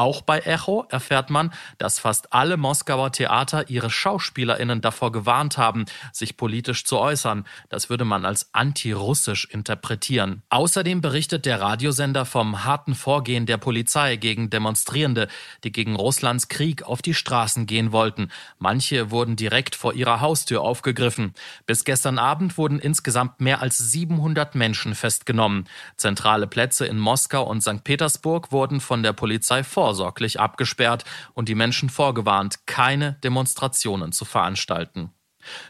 Auch 0.00 0.22
bei 0.22 0.38
Echo 0.38 0.86
erfährt 0.88 1.28
man, 1.28 1.52
dass 1.76 1.98
fast 1.98 2.32
alle 2.32 2.56
Moskauer 2.56 3.12
Theater 3.12 3.68
ihre 3.68 3.90
Schauspielerinnen 3.90 4.80
davor 4.80 5.12
gewarnt 5.12 5.58
haben, 5.58 5.84
sich 6.10 6.38
politisch 6.38 6.86
zu 6.86 6.98
äußern. 6.98 7.44
Das 7.68 7.90
würde 7.90 8.06
man 8.06 8.24
als 8.24 8.48
antirussisch 8.54 9.44
interpretieren. 9.44 10.42
Außerdem 10.48 11.02
berichtet 11.02 11.44
der 11.44 11.60
Radiosender 11.60 12.24
vom 12.24 12.64
harten 12.64 12.94
Vorgehen 12.94 13.44
der 13.44 13.58
Polizei 13.58 14.16
gegen 14.16 14.48
Demonstrierende, 14.48 15.28
die 15.64 15.70
gegen 15.70 15.96
Russlands 15.96 16.48
Krieg 16.48 16.82
auf 16.82 17.02
die 17.02 17.12
Straßen 17.12 17.66
gehen 17.66 17.92
wollten. 17.92 18.30
Manche 18.58 19.10
wurden 19.10 19.36
direkt 19.36 19.74
vor 19.74 19.92
ihrer 19.92 20.22
Haustür 20.22 20.62
aufgegriffen. 20.62 21.34
Bis 21.66 21.84
gestern 21.84 22.16
Abend 22.18 22.56
wurden 22.56 22.78
insgesamt 22.78 23.42
mehr 23.42 23.60
als 23.60 23.76
700 23.76 24.54
Menschen 24.54 24.94
festgenommen. 24.94 25.68
Zentrale 25.98 26.46
Plätze 26.46 26.86
in 26.86 26.98
Moskau 26.98 27.42
und 27.42 27.60
St. 27.60 27.84
Petersburg 27.84 28.50
wurden 28.50 28.80
von 28.80 29.02
der 29.02 29.12
Polizei 29.12 29.62
vor 29.62 29.89
vorsorglich 29.90 30.38
abgesperrt 30.38 31.04
und 31.34 31.48
die 31.48 31.56
Menschen 31.56 31.90
vorgewarnt, 31.90 32.66
keine 32.66 33.14
Demonstrationen 33.24 34.12
zu 34.12 34.24
veranstalten. 34.24 35.10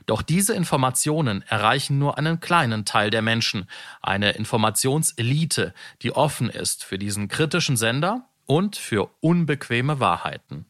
Doch 0.05 0.21
diese 0.21 0.53
Informationen 0.53 1.43
erreichen 1.49 1.99
nur 1.99 2.19
einen 2.19 2.39
kleinen 2.41 2.85
Teil 2.85 3.09
der 3.09 3.23
Menschen, 3.23 3.67
eine 4.03 4.33
Informationselite, 4.33 5.73
die 6.03 6.13
offen 6.13 6.51
ist 6.51 6.85
für 6.85 6.99
diesen 6.99 7.29
kritischen 7.29 7.79
Sender 7.79 8.29
und 8.45 8.77
für 8.77 9.09
unbequeme 9.21 10.01
Wahrheiten. 10.01 10.67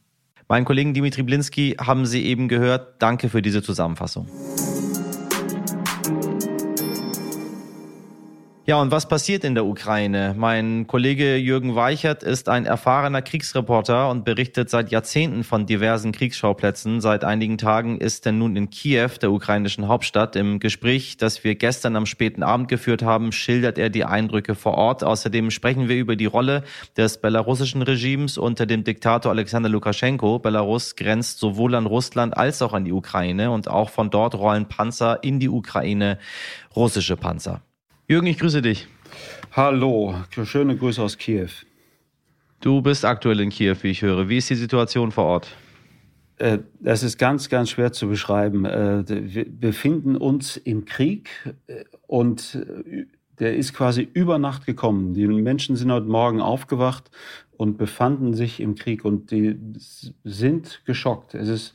Meinen 0.47 0.65
Kollegen 0.65 0.95
Dimitri 0.95 1.25
Blinski 1.25 1.77
haben 1.81 2.07
Sie 2.07 2.25
eben 2.25 2.47
gehört. 2.47 3.03
Danke 3.03 3.31
für 3.31 3.43
diese 3.43 3.63
Zusammenfassung. 3.63 4.29
Ja, 8.71 8.81
und 8.81 8.93
was 8.93 9.09
passiert 9.09 9.43
in 9.43 9.57
der 9.57 9.67
Ukraine? 9.67 10.33
Mein 10.39 10.87
Kollege 10.87 11.35
Jürgen 11.35 11.75
Weichert 11.75 12.23
ist 12.23 12.49
ein 12.49 12.67
erfahrener 12.67 13.21
Kriegsreporter 13.21 14.09
und 14.09 14.25
berichtet 14.25 14.71
seit 14.71 14.93
Jahrzehnten 14.93 15.43
von 15.43 15.67
diversen 15.67 16.13
Kriegsschauplätzen. 16.13 17.01
Seit 17.01 17.25
einigen 17.25 17.59
Tagen 17.59 17.99
ist 17.99 18.27
er 18.27 18.31
nun 18.31 18.55
in 18.55 18.71
Kiew, 18.71 19.11
der 19.21 19.33
ukrainischen 19.33 19.89
Hauptstadt. 19.89 20.37
Im 20.37 20.61
Gespräch, 20.61 21.17
das 21.17 21.43
wir 21.43 21.57
gestern 21.57 21.97
am 21.97 22.07
späten 22.07 22.45
Abend 22.45 22.69
geführt 22.69 23.03
haben, 23.03 23.33
schildert 23.33 23.77
er 23.77 23.91
die 23.91 24.05
Eindrücke 24.05 24.55
vor 24.55 24.75
Ort. 24.75 25.03
Außerdem 25.03 25.51
sprechen 25.51 25.89
wir 25.89 25.97
über 25.97 26.15
die 26.15 26.27
Rolle 26.27 26.63
des 26.97 27.21
belarussischen 27.21 27.83
Regimes 27.83 28.39
unter 28.39 28.67
dem 28.67 28.85
Diktator 28.85 29.33
Alexander 29.33 29.69
Lukaschenko. 29.69 30.39
Belarus 30.39 30.95
grenzt 30.95 31.41
sowohl 31.41 31.75
an 31.75 31.87
Russland 31.87 32.37
als 32.37 32.63
auch 32.63 32.73
an 32.73 32.85
die 32.85 32.93
Ukraine 32.93 33.51
und 33.51 33.67
auch 33.67 33.91
von 33.91 34.11
dort 34.11 34.37
rollen 34.37 34.67
Panzer 34.67 35.25
in 35.25 35.41
die 35.41 35.49
Ukraine, 35.49 36.19
russische 36.77 37.17
Panzer. 37.17 37.63
Jürgen, 38.11 38.27
ich 38.27 38.41
grüße 38.41 38.61
dich. 38.61 38.89
Hallo, 39.53 40.17
schöne 40.43 40.77
Grüße 40.77 41.01
aus 41.01 41.17
Kiew. 41.17 41.51
Du 42.61 42.83
bist 42.83 43.05
aktuell 43.05 43.39
in 43.39 43.51
Kiew, 43.51 43.77
wie 43.83 43.91
ich 43.91 44.03
höre. 44.03 44.29
Wie 44.29 44.37
ist 44.37 44.51
die 44.51 44.57
Situation 44.57 45.13
vor 45.13 45.27
Ort? 45.27 45.57
Äh, 46.39 46.59
das 46.81 47.05
ist 47.05 47.19
ganz, 47.19 47.49
ganz 47.49 47.71
schwer 47.71 47.93
zu 47.93 48.09
beschreiben. 48.09 48.65
Äh, 48.65 49.05
wir 49.07 49.47
befinden 49.49 50.17
uns 50.17 50.57
im 50.57 50.87
Krieg 50.87 51.31
äh, 51.69 51.85
und 52.09 52.59
der 53.39 53.57
ist 53.57 53.75
quasi 53.75 54.09
über 54.13 54.39
Nacht 54.39 54.67
gekommen. 54.67 55.15
Die 55.15 55.29
Menschen 55.29 55.77
sind 55.77 55.93
heute 55.93 56.09
Morgen 56.09 56.41
aufgewacht 56.41 57.13
und 57.53 57.79
befanden 57.79 58.35
sich 58.35 58.59
im 58.59 58.75
Krieg 58.75 59.05
und 59.05 59.31
die 59.31 59.57
sind 60.25 60.83
geschockt. 60.85 61.37
Es 61.37 61.47
ist 61.47 61.75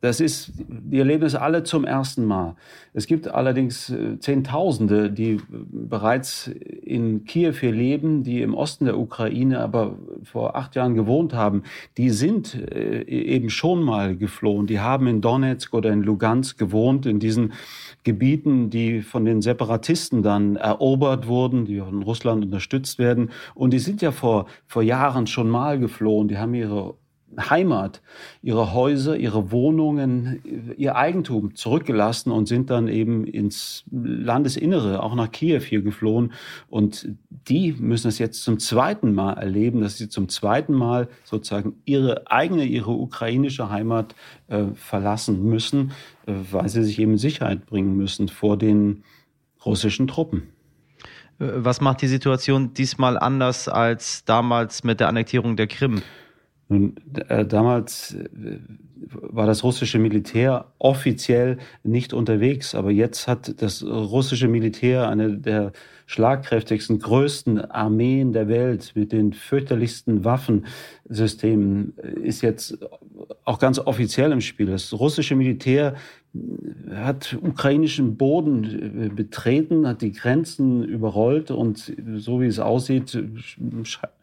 das 0.00 0.20
ist, 0.20 0.52
die 0.56 0.98
erleben 0.98 1.24
es 1.24 1.34
alle 1.34 1.62
zum 1.62 1.84
ersten 1.84 2.24
Mal. 2.24 2.56
Es 2.94 3.06
gibt 3.06 3.28
allerdings 3.28 3.90
äh, 3.90 4.18
Zehntausende, 4.18 5.10
die 5.10 5.38
bereits 5.48 6.48
in 6.48 7.24
Kiew 7.24 7.52
hier 7.52 7.72
leben, 7.72 8.22
die 8.22 8.40
im 8.40 8.54
Osten 8.54 8.86
der 8.86 8.98
Ukraine 8.98 9.60
aber 9.60 9.96
vor 10.24 10.56
acht 10.56 10.74
Jahren 10.74 10.94
gewohnt 10.94 11.34
haben. 11.34 11.64
Die 11.98 12.08
sind 12.08 12.54
äh, 12.54 13.02
eben 13.02 13.50
schon 13.50 13.82
mal 13.82 14.16
geflohen. 14.16 14.66
Die 14.66 14.80
haben 14.80 15.06
in 15.06 15.20
Donetsk 15.20 15.74
oder 15.74 15.92
in 15.92 16.02
Lugansk 16.02 16.58
gewohnt, 16.58 17.04
in 17.04 17.18
diesen 17.18 17.52
Gebieten, 18.04 18.70
die 18.70 19.02
von 19.02 19.26
den 19.26 19.42
Separatisten 19.42 20.22
dann 20.22 20.56
erobert 20.56 21.26
wurden, 21.26 21.66
die 21.66 21.78
von 21.80 22.02
Russland 22.02 22.44
unterstützt 22.44 22.98
werden. 22.98 23.30
Und 23.54 23.74
die 23.74 23.78
sind 23.80 24.00
ja 24.00 24.12
vor, 24.12 24.46
vor 24.66 24.82
Jahren 24.82 25.26
schon 25.26 25.50
mal 25.50 25.78
geflohen. 25.78 26.28
Die 26.28 26.38
haben 26.38 26.54
ihre 26.54 26.94
Heimat, 27.38 28.02
ihre 28.42 28.72
Häuser, 28.72 29.16
ihre 29.16 29.50
Wohnungen, 29.52 30.74
ihr 30.76 30.96
Eigentum 30.96 31.54
zurückgelassen 31.54 32.30
und 32.30 32.46
sind 32.46 32.70
dann 32.70 32.88
eben 32.88 33.24
ins 33.24 33.84
Landesinnere, 33.90 35.02
auch 35.02 35.14
nach 35.14 35.30
Kiew 35.30 35.60
hier 35.60 35.82
geflohen. 35.82 36.32
Und 36.68 37.08
die 37.48 37.72
müssen 37.72 38.08
es 38.08 38.18
jetzt 38.18 38.42
zum 38.42 38.58
zweiten 38.58 39.14
Mal 39.14 39.34
erleben, 39.34 39.80
dass 39.80 39.98
sie 39.98 40.08
zum 40.08 40.28
zweiten 40.28 40.74
Mal 40.74 41.08
sozusagen 41.24 41.74
ihre 41.84 42.30
eigene, 42.30 42.64
ihre 42.64 42.92
ukrainische 42.92 43.70
Heimat 43.70 44.14
äh, 44.48 44.64
verlassen 44.74 45.44
müssen, 45.44 45.92
äh, 46.26 46.32
weil 46.50 46.68
sie 46.68 46.82
sich 46.82 46.98
eben 46.98 47.18
Sicherheit 47.18 47.66
bringen 47.66 47.96
müssen 47.96 48.28
vor 48.28 48.56
den 48.56 49.04
russischen 49.64 50.08
Truppen. 50.08 50.48
Was 51.38 51.80
macht 51.80 52.02
die 52.02 52.06
Situation 52.06 52.74
diesmal 52.74 53.18
anders 53.18 53.66
als 53.66 54.26
damals 54.26 54.84
mit 54.84 55.00
der 55.00 55.08
Annektierung 55.08 55.56
der 55.56 55.68
Krim? 55.68 56.02
Nun, 56.70 56.94
äh, 57.28 57.44
damals 57.44 58.14
äh, 58.14 58.60
war 59.08 59.46
das 59.46 59.64
russische 59.64 59.98
Militär 59.98 60.66
offiziell 60.78 61.58
nicht 61.82 62.12
unterwegs, 62.12 62.74
aber 62.74 62.90
jetzt 62.90 63.26
hat 63.26 63.62
das 63.62 63.82
russische 63.82 64.48
Militär 64.48 65.08
eine 65.08 65.38
der 65.38 65.72
schlagkräftigsten, 66.06 66.98
größten 66.98 67.70
Armeen 67.70 68.32
der 68.32 68.48
Welt 68.48 68.92
mit 68.96 69.12
den 69.12 69.32
fürchterlichsten 69.32 70.24
Waffensystemen, 70.24 71.94
ist 72.22 72.42
jetzt 72.42 72.78
auch 73.44 73.60
ganz 73.60 73.78
offiziell 73.78 74.32
im 74.32 74.40
Spiel. 74.40 74.66
Das 74.66 74.92
russische 74.92 75.36
Militär 75.36 75.94
hat 76.94 77.36
ukrainischen 77.42 78.16
Boden 78.16 79.04
äh, 79.04 79.08
betreten, 79.08 79.86
hat 79.86 80.00
die 80.00 80.12
Grenzen 80.12 80.84
überrollt 80.84 81.50
und 81.50 81.92
so 82.16 82.40
wie 82.40 82.46
es 82.46 82.60
aussieht, 82.60 83.18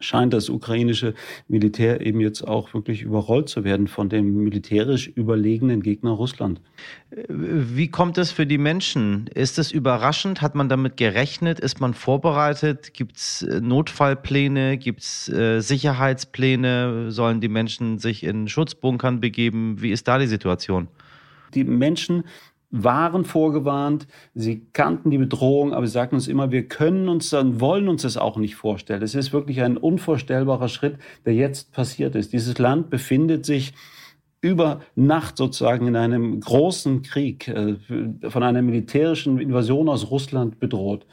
scheint 0.00 0.32
das 0.32 0.48
ukrainische 0.48 1.12
Militär 1.48 2.00
eben 2.00 2.20
jetzt 2.20 2.42
auch 2.42 2.72
wirklich 2.72 3.02
überrollt 3.02 3.50
zu 3.50 3.62
werden 3.62 3.88
von 3.88 4.08
dem 4.08 4.42
militärisch 4.68 5.08
überlegenen 5.08 5.82
Gegner 5.82 6.10
Russland. 6.10 6.60
Wie 7.28 7.88
kommt 7.88 8.18
es 8.18 8.30
für 8.30 8.46
die 8.46 8.58
Menschen? 8.58 9.28
Ist 9.34 9.58
es 9.58 9.72
überraschend? 9.72 10.42
Hat 10.42 10.54
man 10.54 10.68
damit 10.68 10.96
gerechnet? 10.96 11.60
Ist 11.60 11.80
man 11.80 11.94
vorbereitet? 11.94 12.92
Gibt 12.94 13.16
es 13.16 13.42
äh, 13.42 13.60
Notfallpläne? 13.60 14.78
Gibt 14.78 15.00
es 15.00 15.28
äh, 15.28 15.60
Sicherheitspläne? 15.60 17.10
Sollen 17.10 17.40
die 17.40 17.48
Menschen 17.48 17.98
sich 17.98 18.24
in 18.24 18.48
Schutzbunkern 18.48 19.20
begeben? 19.20 19.80
Wie 19.80 19.90
ist 19.90 20.06
da 20.08 20.18
die 20.18 20.26
Situation? 20.26 20.88
Die 21.54 21.64
Menschen 21.64 22.24
waren 22.70 23.24
vorgewarnt, 23.24 24.06
sie 24.34 24.66
kannten 24.74 25.10
die 25.10 25.16
Bedrohung, 25.16 25.72
aber 25.72 25.86
sie 25.86 25.94
sagten 25.94 26.16
uns 26.16 26.28
immer, 26.28 26.52
wir 26.52 26.68
können 26.68 27.08
uns 27.08 27.30
dann, 27.30 27.62
wollen 27.62 27.88
uns 27.88 28.02
das 28.02 28.18
auch 28.18 28.36
nicht 28.36 28.56
vorstellen. 28.56 29.00
Es 29.00 29.14
ist 29.14 29.32
wirklich 29.32 29.62
ein 29.62 29.78
unvorstellbarer 29.78 30.68
Schritt, 30.68 30.98
der 31.24 31.32
jetzt 31.32 31.72
passiert 31.72 32.14
ist. 32.14 32.34
Dieses 32.34 32.58
Land 32.58 32.90
befindet 32.90 33.46
sich 33.46 33.72
über 34.40 34.80
Nacht 34.94 35.36
sozusagen 35.36 35.88
in 35.88 35.96
einem 35.96 36.40
großen 36.40 37.02
Krieg, 37.02 37.48
äh, 37.48 37.76
von 38.28 38.42
einer 38.42 38.62
militärischen 38.62 39.38
Invasion 39.38 39.88
aus 39.88 40.10
Russland 40.10 40.60
bedroht. 40.60 41.06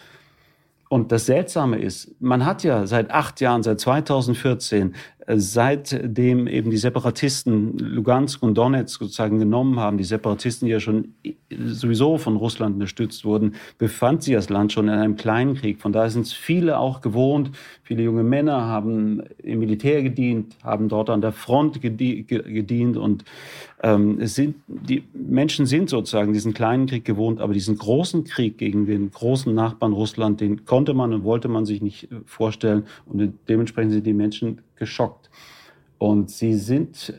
Und 0.89 1.11
das 1.11 1.25
Seltsame 1.25 1.79
ist, 1.79 2.15
man 2.21 2.45
hat 2.45 2.63
ja 2.63 2.85
seit 2.85 3.09
acht 3.09 3.41
Jahren, 3.41 3.63
seit 3.63 3.79
2014, 3.79 4.95
seitdem 5.27 6.47
eben 6.47 6.69
die 6.69 6.77
Separatisten 6.77 7.77
Lugansk 7.77 8.43
und 8.43 8.55
Donetsk 8.55 9.01
sozusagen 9.01 9.39
genommen 9.39 9.79
haben, 9.79 9.97
die 9.97 10.03
Separatisten, 10.03 10.67
die 10.67 10.71
ja 10.71 10.79
schon 10.79 11.15
sowieso 11.49 12.17
von 12.17 12.35
Russland 12.35 12.75
unterstützt 12.75 13.25
wurden, 13.25 13.55
befand 13.77 14.23
sich 14.23 14.35
das 14.35 14.49
Land 14.49 14.71
schon 14.71 14.87
in 14.87 14.93
einem 14.93 15.15
kleinen 15.15 15.55
Krieg. 15.55 15.81
Von 15.81 15.93
daher 15.93 16.11
sind 16.11 16.27
es 16.27 16.33
viele 16.33 16.77
auch 16.77 17.01
gewohnt. 17.01 17.51
Viele 17.83 18.03
junge 18.03 18.23
Männer 18.23 18.65
haben 18.65 19.23
im 19.41 19.59
Militär 19.59 20.03
gedient, 20.03 20.55
haben 20.63 20.89
dort 20.89 21.09
an 21.09 21.21
der 21.21 21.31
Front 21.31 21.81
gedient 21.81 22.97
und 22.97 23.25
ähm, 23.81 24.25
sind, 24.25 24.55
die 24.67 25.03
Menschen 25.13 25.65
sind 25.65 25.89
sozusagen 25.89 26.33
diesen 26.33 26.53
kleinen 26.53 26.87
Krieg 26.87 27.05
gewohnt, 27.05 27.41
aber 27.41 27.53
diesen 27.53 27.77
großen 27.77 28.23
Krieg 28.23 28.57
gegen 28.57 28.85
den 28.85 29.11
großen 29.11 29.53
Nachbarn 29.53 29.93
Russland, 29.93 30.39
den 30.39 30.65
konnte 30.65 30.93
man 30.93 31.13
und 31.13 31.23
wollte 31.23 31.47
man 31.47 31.65
sich 31.65 31.81
nicht 31.81 32.11
äh, 32.11 32.15
vorstellen 32.25 32.83
und 33.05 33.33
dementsprechend 33.47 33.93
sind 33.93 34.05
die 34.05 34.13
Menschen 34.13 34.61
geschockt. 34.75 35.29
Und 35.97 36.29
sie 36.29 36.55
sind 36.55 37.13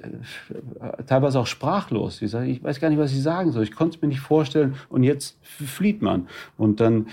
äh, 0.80 1.02
teilweise 1.04 1.40
auch 1.40 1.46
sprachlos. 1.46 2.18
Sie 2.18 2.28
sagen, 2.28 2.50
ich 2.50 2.62
weiß 2.62 2.78
gar 2.78 2.90
nicht, 2.90 2.98
was 2.98 3.10
ich 3.12 3.22
sagen 3.22 3.50
soll. 3.50 3.62
Ich 3.62 3.74
konnte 3.74 3.96
es 3.96 4.02
mir 4.02 4.08
nicht 4.08 4.20
vorstellen. 4.20 4.74
Und 4.90 5.02
jetzt 5.02 5.38
flieht 5.42 6.02
man. 6.02 6.28
Und 6.58 6.80
dann 6.80 7.06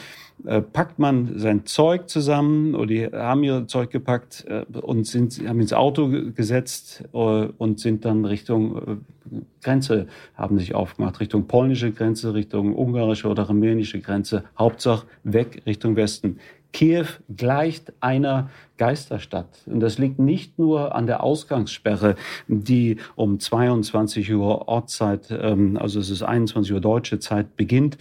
äh, 0.45 0.61
packt 0.61 0.99
man 0.99 1.39
sein 1.39 1.65
Zeug 1.65 2.09
zusammen 2.09 2.75
oder 2.75 2.87
die 2.87 3.05
haben 3.07 3.43
ihr 3.43 3.65
Zeug 3.67 3.91
gepackt 3.91 4.45
äh, 4.47 4.65
und 4.81 5.07
sind, 5.07 5.39
haben 5.47 5.61
ins 5.61 5.71
Auto 5.71 6.09
gesetzt 6.35 7.05
äh, 7.13 7.17
und 7.17 7.79
sind 7.79 8.03
dann 8.03 8.25
Richtung 8.25 8.77
äh, 8.77 9.41
Grenze, 9.61 10.07
haben 10.35 10.59
sich 10.59 10.75
aufgemacht, 10.75 11.21
Richtung 11.21 11.47
polnische 11.47 11.91
Grenze, 11.91 12.33
Richtung 12.33 12.75
ungarische 12.75 13.29
oder 13.29 13.43
rumänische 13.43 14.01
Grenze. 14.01 14.43
Hauptsache 14.59 15.07
weg 15.23 15.61
Richtung 15.65 15.95
Westen. 15.95 16.39
Kiew 16.73 17.05
gleicht 17.35 17.93
einer 18.01 18.49
Geisterstadt. 18.77 19.61
Und 19.67 19.79
das 19.79 19.97
liegt 19.97 20.19
nicht 20.19 20.59
nur 20.59 20.95
an 20.95 21.07
der 21.07 21.23
Ausgangssperre, 21.23 22.15
die 22.47 22.97
um 23.15 23.39
22 23.39 24.33
Uhr 24.33 24.67
Ortszeit, 24.67 25.27
ähm, 25.31 25.77
also 25.77 25.99
es 25.99 26.09
ist 26.09 26.23
21 26.23 26.73
Uhr 26.73 26.81
deutsche 26.81 27.19
Zeit, 27.19 27.55
beginnt, 27.55 27.97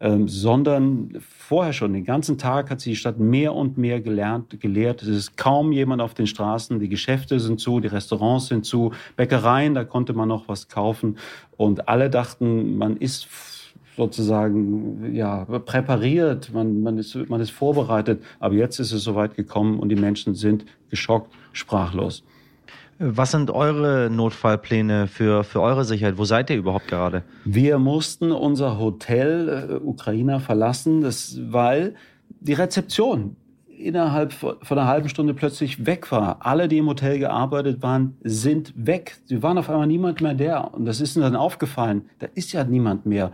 ähm, 0.00 0.26
sondern 0.26 1.16
vorher 1.20 1.72
schon, 1.72 1.92
den 1.92 2.04
ganzen 2.04 2.36
Tag 2.36 2.70
hat 2.70 2.80
sich 2.80 2.94
die 2.94 2.96
Stadt 2.96 3.18
mehr 3.20 3.54
und 3.54 3.78
mehr 3.78 4.00
gelernt, 4.00 4.58
gelehrt. 4.60 5.02
Es 5.02 5.08
ist 5.08 5.36
kaum 5.36 5.70
jemand 5.72 6.02
auf 6.02 6.14
den 6.14 6.26
Straßen, 6.26 6.80
die 6.80 6.88
Geschäfte 6.88 7.38
sind 7.38 7.60
zu, 7.60 7.80
die 7.80 7.88
Restaurants 7.88 8.48
sind 8.48 8.66
zu, 8.66 8.92
Bäckereien, 9.16 9.74
da 9.74 9.84
konnte 9.84 10.12
man 10.12 10.28
noch 10.28 10.48
was 10.48 10.68
kaufen. 10.68 11.18
Und 11.56 11.88
alle 11.88 12.10
dachten, 12.10 12.76
man 12.76 12.96
ist 12.96 13.28
sozusagen 13.96 15.14
ja, 15.14 15.44
präpariert, 15.44 16.52
man, 16.52 16.82
man, 16.82 16.98
ist, 16.98 17.14
man 17.28 17.40
ist 17.40 17.50
vorbereitet. 17.50 18.22
Aber 18.40 18.54
jetzt 18.54 18.78
ist 18.78 18.92
es 18.92 19.04
soweit 19.04 19.36
gekommen 19.36 19.78
und 19.78 19.88
die 19.88 19.96
Menschen 19.96 20.34
sind 20.34 20.64
geschockt, 20.90 21.32
sprachlos. 21.52 22.24
Was 22.98 23.32
sind 23.32 23.50
eure 23.50 24.08
Notfallpläne 24.10 25.08
für, 25.08 25.42
für 25.42 25.60
eure 25.60 25.84
Sicherheit? 25.84 26.16
Wo 26.16 26.24
seid 26.24 26.48
ihr 26.50 26.56
überhaupt 26.56 26.88
gerade? 26.88 27.24
Wir 27.44 27.78
mussten 27.78 28.30
unser 28.30 28.78
Hotel 28.78 29.68
äh, 29.70 29.84
Ukrainer 29.84 30.38
verlassen, 30.38 31.00
das, 31.00 31.38
weil 31.48 31.94
die 32.40 32.52
Rezeption 32.52 33.36
innerhalb 33.66 34.32
von 34.32 34.56
einer 34.70 34.86
halben 34.86 35.08
Stunde 35.08 35.34
plötzlich 35.34 35.84
weg 35.86 36.10
war. 36.12 36.38
Alle, 36.40 36.68
die 36.68 36.78
im 36.78 36.86
Hotel 36.86 37.18
gearbeitet 37.18 37.82
waren, 37.82 38.16
sind 38.22 38.72
weg. 38.76 39.16
Sie 39.24 39.42
waren 39.42 39.58
auf 39.58 39.68
einmal 39.68 39.88
niemand 39.88 40.20
mehr 40.20 40.34
da. 40.34 40.60
Und 40.60 40.84
das 40.84 41.00
ist 41.00 41.16
ihnen 41.16 41.24
dann 41.24 41.36
aufgefallen. 41.36 42.08
Da 42.20 42.28
ist 42.34 42.52
ja 42.52 42.64
niemand 42.64 43.06
mehr. 43.06 43.32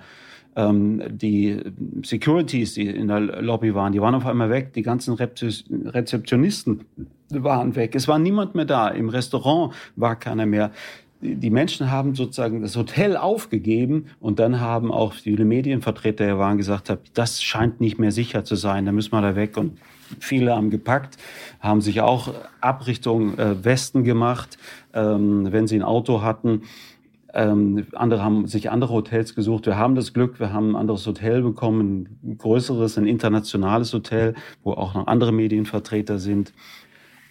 Ähm, 0.57 1.03
die 1.11 1.61
Securities, 2.03 2.75
die 2.75 2.89
in 2.89 3.09
der 3.09 3.21
Lobby 3.21 3.75
waren, 3.75 3.93
die 3.93 4.01
waren 4.01 4.15
auf 4.15 4.27
einmal 4.27 4.51
weg. 4.51 4.73
Die 4.73 4.83
ganzen 4.83 5.15
Rezeptionisten 5.15 6.85
waren 7.31 7.77
weg. 7.77 7.95
Es 7.95 8.09
war 8.09 8.19
niemand 8.19 8.55
mehr 8.55 8.65
da. 8.65 8.89
Im 8.89 9.09
Restaurant 9.09 9.73
war 9.97 10.17
keiner 10.17 10.47
mehr 10.47 10.73
die 11.23 11.51
Menschen 11.51 11.91
haben 11.91 12.15
sozusagen 12.15 12.63
das 12.63 12.77
Hotel 12.77 13.17
aufgegeben 13.17 14.07
und 14.21 14.39
dann 14.39 14.61
haben 14.61 14.91
auch 14.91 15.13
viele 15.13 15.45
Medienvertreter 15.45 16.25
der 16.25 16.39
waren 16.39 16.57
gesagt, 16.57 16.97
das 17.15 17.43
scheint 17.43 17.81
nicht 17.81 17.99
mehr 17.99 18.13
sicher 18.13 18.45
zu 18.45 18.57
sein, 18.57 18.87
da 18.87 18.93
müssen 18.93 19.13
wir 19.13 19.21
da 19.21 19.37
weg. 19.37 19.57
Und 19.57 19.79
viele 20.19 20.55
haben 20.55 20.71
gepackt, 20.71 21.19
haben 21.61 21.81
sich 21.81 22.01
auch 22.01 22.33
Abrichtung 22.61 23.39
äh, 23.39 23.65
Westen 23.65 24.03
gemacht, 24.05 24.59
ähm, 24.95 25.53
wenn 25.53 25.67
sie 25.67 25.77
ein 25.77 25.83
Auto 25.83 26.23
hatten. 26.23 26.63
Ähm, 27.33 27.87
andere 27.93 28.23
haben 28.23 28.47
sich 28.47 28.71
andere 28.71 28.93
Hotels 28.93 29.35
gesucht. 29.35 29.67
Wir 29.67 29.77
haben 29.77 29.95
das 29.95 30.13
Glück, 30.13 30.41
wir 30.41 30.53
haben 30.53 30.71
ein 30.71 30.77
anderes 30.77 31.07
Hotel 31.07 31.43
bekommen, 31.43 32.19
ein 32.23 32.39
größeres, 32.39 32.99
ein 32.99 33.07
internationales 33.07 33.93
Hotel, 33.93 34.35
wo 34.63 34.73
auch 34.73 34.95
noch 34.95 35.07
andere 35.07 35.33
Medienvertreter 35.33 36.19
sind. 36.19 36.53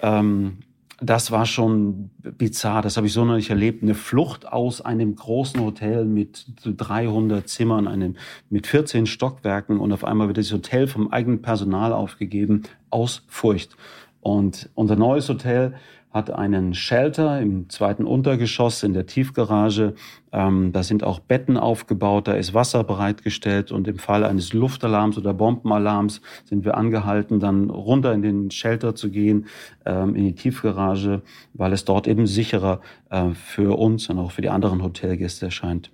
Ähm, 0.02 0.60
das 1.02 1.32
war 1.32 1.46
schon 1.46 2.10
bizarr, 2.20 2.82
das 2.82 2.98
habe 2.98 3.08
ich 3.08 3.14
so 3.14 3.24
noch 3.24 3.36
nicht 3.36 3.50
erlebt. 3.50 3.84
Eine 3.84 3.96
Flucht 3.96 4.48
aus 4.52 4.82
einem 4.82 5.16
großen 5.16 5.60
Hotel 5.62 6.06
mit 6.06 6.46
300 6.66 7.48
Zimmern, 7.48 7.88
einem, 7.88 8.18
mit 8.50 8.68
14 8.68 9.06
Stockwerken 9.06 9.80
und 9.80 9.94
auf 9.94 10.04
einmal 10.04 10.28
wird 10.28 10.38
das 10.38 10.52
Hotel 10.52 10.88
vom 10.88 11.12
eigenen 11.12 11.42
Personal 11.42 11.94
aufgegeben, 11.94 12.64
aus 12.90 13.24
Furcht. 13.28 13.78
Und 14.22 14.70
unser 14.76 14.98
neues 14.98 15.30
Hotel 15.30 15.76
hat 16.12 16.32
einen 16.32 16.74
Shelter 16.74 17.40
im 17.40 17.70
zweiten 17.70 18.06
Untergeschoss 18.06 18.82
in 18.84 18.94
der 18.94 19.06
Tiefgarage. 19.06 19.94
Ähm, 20.32 20.72
da 20.72 20.82
sind 20.82 21.04
auch 21.04 21.20
Betten 21.20 21.58
aufgebaut, 21.58 22.28
da 22.28 22.34
ist 22.34 22.54
Wasser 22.54 22.84
bereitgestellt 22.84 23.72
und 23.72 23.88
im 23.88 24.00
Fall 24.00 24.24
eines 24.24 24.54
Luftalarms 24.54 25.18
oder 25.18 25.34
Bombenalarms 25.34 26.22
sind 26.46 26.66
wir 26.66 26.78
angehalten, 26.78 27.40
dann 27.40 27.70
runter 27.70 28.14
in 28.14 28.22
den 28.22 28.52
Shelter 28.52 28.96
zu 28.96 29.12
gehen, 29.12 29.46
ähm, 29.86 30.16
in 30.16 30.26
die 30.26 30.36
Tiefgarage, 30.36 31.22
weil 31.54 31.74
es 31.74 31.86
dort 31.86 32.08
eben 32.08 32.26
sicherer 32.26 32.82
äh, 33.10 33.32
für 33.32 33.78
uns 33.78 34.10
und 34.10 34.18
auch 34.18 34.32
für 34.32 34.42
die 34.42 34.50
anderen 34.50 34.84
Hotelgäste 34.84 35.46
erscheint. 35.46 35.92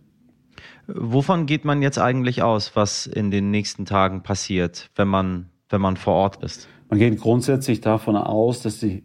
Wovon 0.88 1.45
geht 1.45 1.65
man 1.65 1.82
jetzt 1.82 1.97
eigentlich 1.97 2.41
aus, 2.43 2.75
was 2.75 3.08
in 3.08 3.32
den 3.32 3.51
nächsten 3.51 3.86
Tagen 3.86 4.21
passiert, 4.21 4.91
wenn 4.95 5.08
man, 5.08 5.49
wenn 5.69 5.82
man 5.82 5.97
vor 5.97 6.13
Ort 6.13 6.43
ist? 6.43 6.69
Man 6.89 6.99
geht 6.99 7.19
grundsätzlich 7.19 7.82
davon 7.82 8.15
aus, 8.15 8.62
dass 8.62 8.80
die 8.80 9.04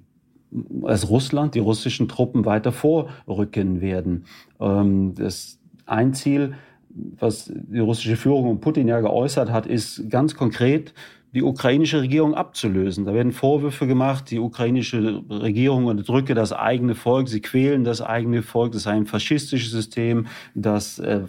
als 0.82 1.08
Russland, 1.08 1.54
die 1.54 1.60
russischen 1.60 2.08
Truppen 2.08 2.44
weiter 2.44 2.72
vorrücken 2.72 3.80
werden. 3.80 4.24
Ähm, 4.60 5.14
das 5.14 5.58
ein 5.86 6.14
Ziel, 6.14 6.54
was 6.88 7.52
die 7.54 7.78
russische 7.78 8.16
Führung 8.16 8.48
und 8.48 8.60
Putin 8.60 8.88
ja 8.88 9.00
geäußert 9.00 9.50
hat, 9.50 9.66
ist 9.66 10.08
ganz 10.10 10.34
konkret, 10.34 10.92
die 11.32 11.42
ukrainische 11.42 12.00
Regierung 12.00 12.34
abzulösen. 12.34 13.04
Da 13.04 13.14
werden 13.14 13.32
Vorwürfe 13.32 13.86
gemacht, 13.86 14.30
die 14.30 14.40
ukrainische 14.40 15.22
Regierung 15.30 15.86
unterdrücke 15.86 16.34
das 16.34 16.52
eigene 16.52 16.94
Volk, 16.94 17.28
sie 17.28 17.40
quälen 17.40 17.84
das 17.84 18.02
eigene 18.02 18.42
Volk, 18.42 18.72
das 18.72 18.84
sei 18.84 18.92
ein 18.92 19.06
faschistisches 19.06 19.70
System, 19.70 20.26
das 20.54 20.98
äh, 20.98 21.20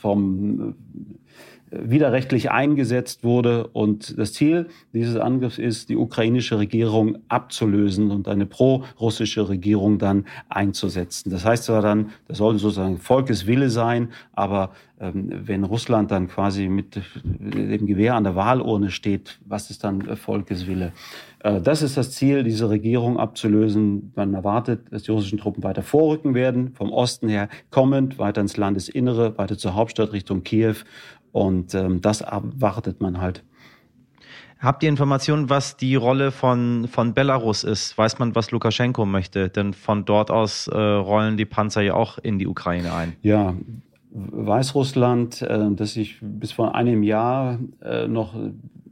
vom 0.00 0.76
widerrechtlich 1.70 2.50
eingesetzt 2.50 3.24
wurde. 3.24 3.68
Und 3.68 4.18
das 4.18 4.32
Ziel 4.32 4.68
dieses 4.92 5.16
Angriffs 5.16 5.58
ist, 5.58 5.88
die 5.88 5.96
ukrainische 5.96 6.58
Regierung 6.58 7.18
abzulösen 7.28 8.10
und 8.10 8.28
eine 8.28 8.46
pro-russische 8.46 9.48
Regierung 9.48 9.98
dann 9.98 10.26
einzusetzen. 10.48 11.30
Das 11.30 11.44
heißt 11.44 11.64
zwar 11.64 11.82
dann, 11.82 12.10
das 12.28 12.38
soll 12.38 12.58
sozusagen 12.58 12.98
Volkeswille 12.98 13.70
sein, 13.70 14.08
aber 14.32 14.70
ähm, 15.00 15.30
wenn 15.32 15.64
Russland 15.64 16.10
dann 16.10 16.28
quasi 16.28 16.68
mit 16.68 17.00
dem 17.24 17.86
Gewehr 17.86 18.16
an 18.16 18.24
der 18.24 18.34
Wahlurne 18.34 18.90
steht, 18.90 19.40
was 19.46 19.70
ist 19.70 19.82
dann 19.84 20.02
Volkeswille? 20.16 20.92
Äh, 21.40 21.60
das 21.60 21.82
ist 21.82 21.96
das 21.96 22.12
Ziel, 22.12 22.42
diese 22.42 22.68
Regierung 22.68 23.18
abzulösen. 23.18 24.12
Man 24.14 24.34
erwartet, 24.34 24.92
dass 24.92 25.04
die 25.04 25.10
russischen 25.10 25.38
Truppen 25.38 25.62
weiter 25.62 25.82
vorrücken 25.82 26.34
werden, 26.34 26.72
vom 26.74 26.92
Osten 26.92 27.28
her 27.28 27.48
kommend, 27.70 28.18
weiter 28.18 28.40
ins 28.40 28.56
Landesinnere, 28.56 29.38
weiter 29.38 29.56
zur 29.56 29.74
Hauptstadt 29.74 30.12
Richtung 30.12 30.42
Kiew 30.42 30.76
und 31.32 31.74
ähm, 31.74 32.00
das 32.00 32.20
erwartet 32.20 33.00
man 33.00 33.20
halt. 33.20 33.44
Habt 34.58 34.82
ihr 34.82 34.90
Informationen, 34.90 35.48
was 35.48 35.78
die 35.78 35.94
Rolle 35.94 36.32
von, 36.32 36.86
von 36.86 37.14
Belarus 37.14 37.64
ist? 37.64 37.96
Weiß 37.96 38.18
man, 38.18 38.34
was 38.34 38.50
Lukaschenko 38.50 39.06
möchte? 39.06 39.48
Denn 39.48 39.72
von 39.72 40.04
dort 40.04 40.30
aus 40.30 40.68
äh, 40.68 40.76
rollen 40.76 41.38
die 41.38 41.46
Panzer 41.46 41.80
ja 41.80 41.94
auch 41.94 42.18
in 42.18 42.38
die 42.38 42.46
Ukraine 42.46 42.92
ein. 42.92 43.16
Ja, 43.22 43.54
Weißrussland, 44.10 45.40
äh, 45.40 45.70
das 45.70 45.94
sich 45.94 46.18
bis 46.20 46.52
vor 46.52 46.74
einem 46.74 47.02
Jahr 47.02 47.58
äh, 47.82 48.06
noch 48.06 48.34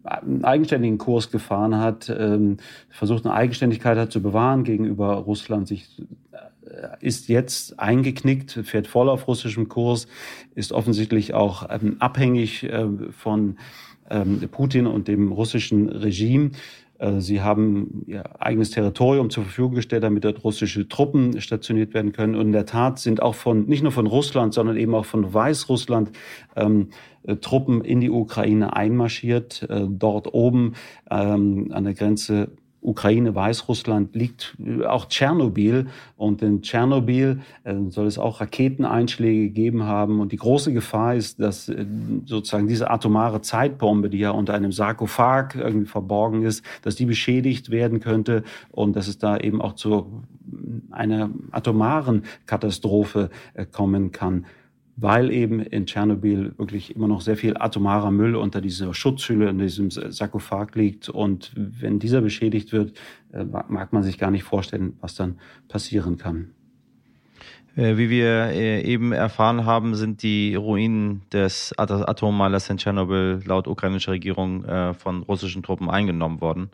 einen 0.05 0.45
eigenständigen 0.45 0.97
Kurs 0.97 1.31
gefahren 1.31 1.77
hat, 1.77 2.09
ähm, 2.09 2.57
versucht 2.89 3.27
eine 3.27 3.35
Eigenständigkeit 3.35 3.99
hat 3.99 4.11
zu 4.11 4.23
bewahren 4.23 4.65
gegenüber 4.65 5.17
Russland, 5.17 5.69
sich 5.69 6.01
ist 7.01 7.29
jetzt 7.29 7.79
eingeknickt, 7.79 8.53
fährt 8.65 8.87
voll 8.87 9.09
auf 9.09 9.29
russischem 9.29 9.69
Kurs, 9.69 10.07
ist 10.55 10.73
offensichtlich 10.73 11.35
auch 11.35 11.69
ähm, 11.71 11.97
abhängig 11.99 12.65
äh, 12.65 12.87
von 13.11 13.57
ähm, 14.11 14.41
Putin 14.51 14.87
und 14.87 15.09
dem 15.09 15.33
russischen 15.33 15.89
Regime. 15.89 16.51
Äh, 16.99 17.21
sie 17.21 17.41
haben 17.41 18.03
ihr 18.07 18.43
eigenes 18.43 18.71
Territorium 18.71 19.31
zur 19.31 19.45
Verfügung 19.45 19.75
gestellt, 19.75 20.03
damit 20.03 20.25
dort 20.25 20.45
russische 20.45 20.89
Truppen 20.89 21.41
stationiert 21.41 21.95
werden 21.95 22.13
können. 22.13 22.35
Und 22.35 22.49
in 22.49 22.53
der 22.53 22.67
Tat 22.67 22.99
sind 22.99 23.23
auch 23.23 23.35
von, 23.35 23.67
nicht 23.67 23.83
nur 23.83 23.93
von 23.93 24.07
Russland, 24.07 24.55
sondern 24.55 24.77
eben 24.77 24.95
auch 24.95 25.05
von 25.05 25.33
Weißrussland 25.33 26.11
ähm, 26.57 26.89
äh, 27.23 27.37
Truppen 27.37 27.85
in 27.85 28.01
die 28.01 28.11
Ukraine 28.11 28.75
einmarschiert. 28.75 29.67
Äh, 29.69 29.87
dort 29.89 30.35
oben 30.35 30.75
ähm, 31.11 31.71
an 31.73 31.85
der 31.85 31.95
Grenze 31.95 32.51
Ukraine, 32.81 33.35
Weißrussland 33.35 34.15
liegt 34.15 34.57
äh, 34.65 34.85
auch 34.85 35.07
Tschernobyl. 35.07 35.87
Und 36.17 36.43
in 36.43 36.63
Tschernobyl 36.63 37.41
äh, 37.65 37.75
soll 37.89 38.07
es 38.07 38.19
auch 38.19 38.41
Raketeneinschläge 38.41 39.49
gegeben 39.49 39.85
haben. 39.85 40.21
Und 40.21 40.33
die 40.33 40.37
große 40.37 40.73
Gefahr 40.73 41.15
ist, 41.15 41.41
dass 41.41 41.69
äh, 41.69 41.85
sozusagen 42.25 42.69
diese 42.69 42.91
atomare 42.91 43.41
Zeitbombe, 43.41 44.11
die 44.11 44.19
ja 44.19 44.31
unter 44.31 44.55
einem 44.55 44.73
Sarkophag 44.73 45.55
irgendwie 45.57 45.87
verborgen 45.87 46.43
ist, 46.43 46.65
dass 46.83 46.95
die 46.95 47.07
beschädigt 47.07 47.71
werden 47.71 48.01
könnte 48.01 48.45
und 48.71 48.95
dass 48.95 49.09
es 49.09 49.19
da 49.19 49.37
eben 49.37 49.61
auch 49.61 49.75
zu 49.75 50.23
einer 50.91 51.31
atomaren 51.51 52.25
Katastrophe 52.47 53.29
kommen 53.71 54.13
kann 54.13 54.47
weil 55.01 55.31
eben 55.31 55.61
in 55.61 55.87
Tschernobyl 55.87 56.55
wirklich 56.59 56.97
immer 56.97 57.07
noch 57.07 57.21
sehr 57.21 57.37
viel 57.37 57.57
atomarer 57.57 58.11
Müll 58.11 58.35
unter 58.35 58.61
dieser 58.61 58.93
Schutzhülle, 58.95 59.49
in 59.49 59.59
diesem 59.59 59.91
Sarkophag 59.91 60.75
liegt. 60.75 61.09
Und 61.09 61.53
wenn 61.55 62.01
dieser 62.01 62.21
beschädigt 62.21 62.73
wird, 62.73 62.99
äh, 63.33 63.45
mag 63.45 63.93
man 63.93 64.03
sich 64.03 64.19
gar 64.19 64.33
nicht 64.33 64.43
vorstellen, 64.43 64.97
was 65.01 65.15
dann 65.15 65.39
passieren 65.69 66.19
kann. 66.19 66.51
Äh, 67.77 67.97
wie 67.97 68.11
wir 68.11 68.51
äh, 68.51 68.83
eben 68.83 69.13
erfahren 69.13 69.65
haben, 69.65 69.95
sind 69.95 70.25
die 70.25 70.57
Ruinen 70.57 71.23
des 71.33 71.73
Atommalers 71.79 72.69
in 72.69 72.79
Tschernobyl 72.79 73.41
laut 73.45 73.69
ukrainischer 73.69 74.13
Regierung 74.13 74.65
von 74.99 75.23
russischen 75.23 75.63
Truppen 75.63 75.89
eingenommen 75.89 76.41
worden. 76.41 76.71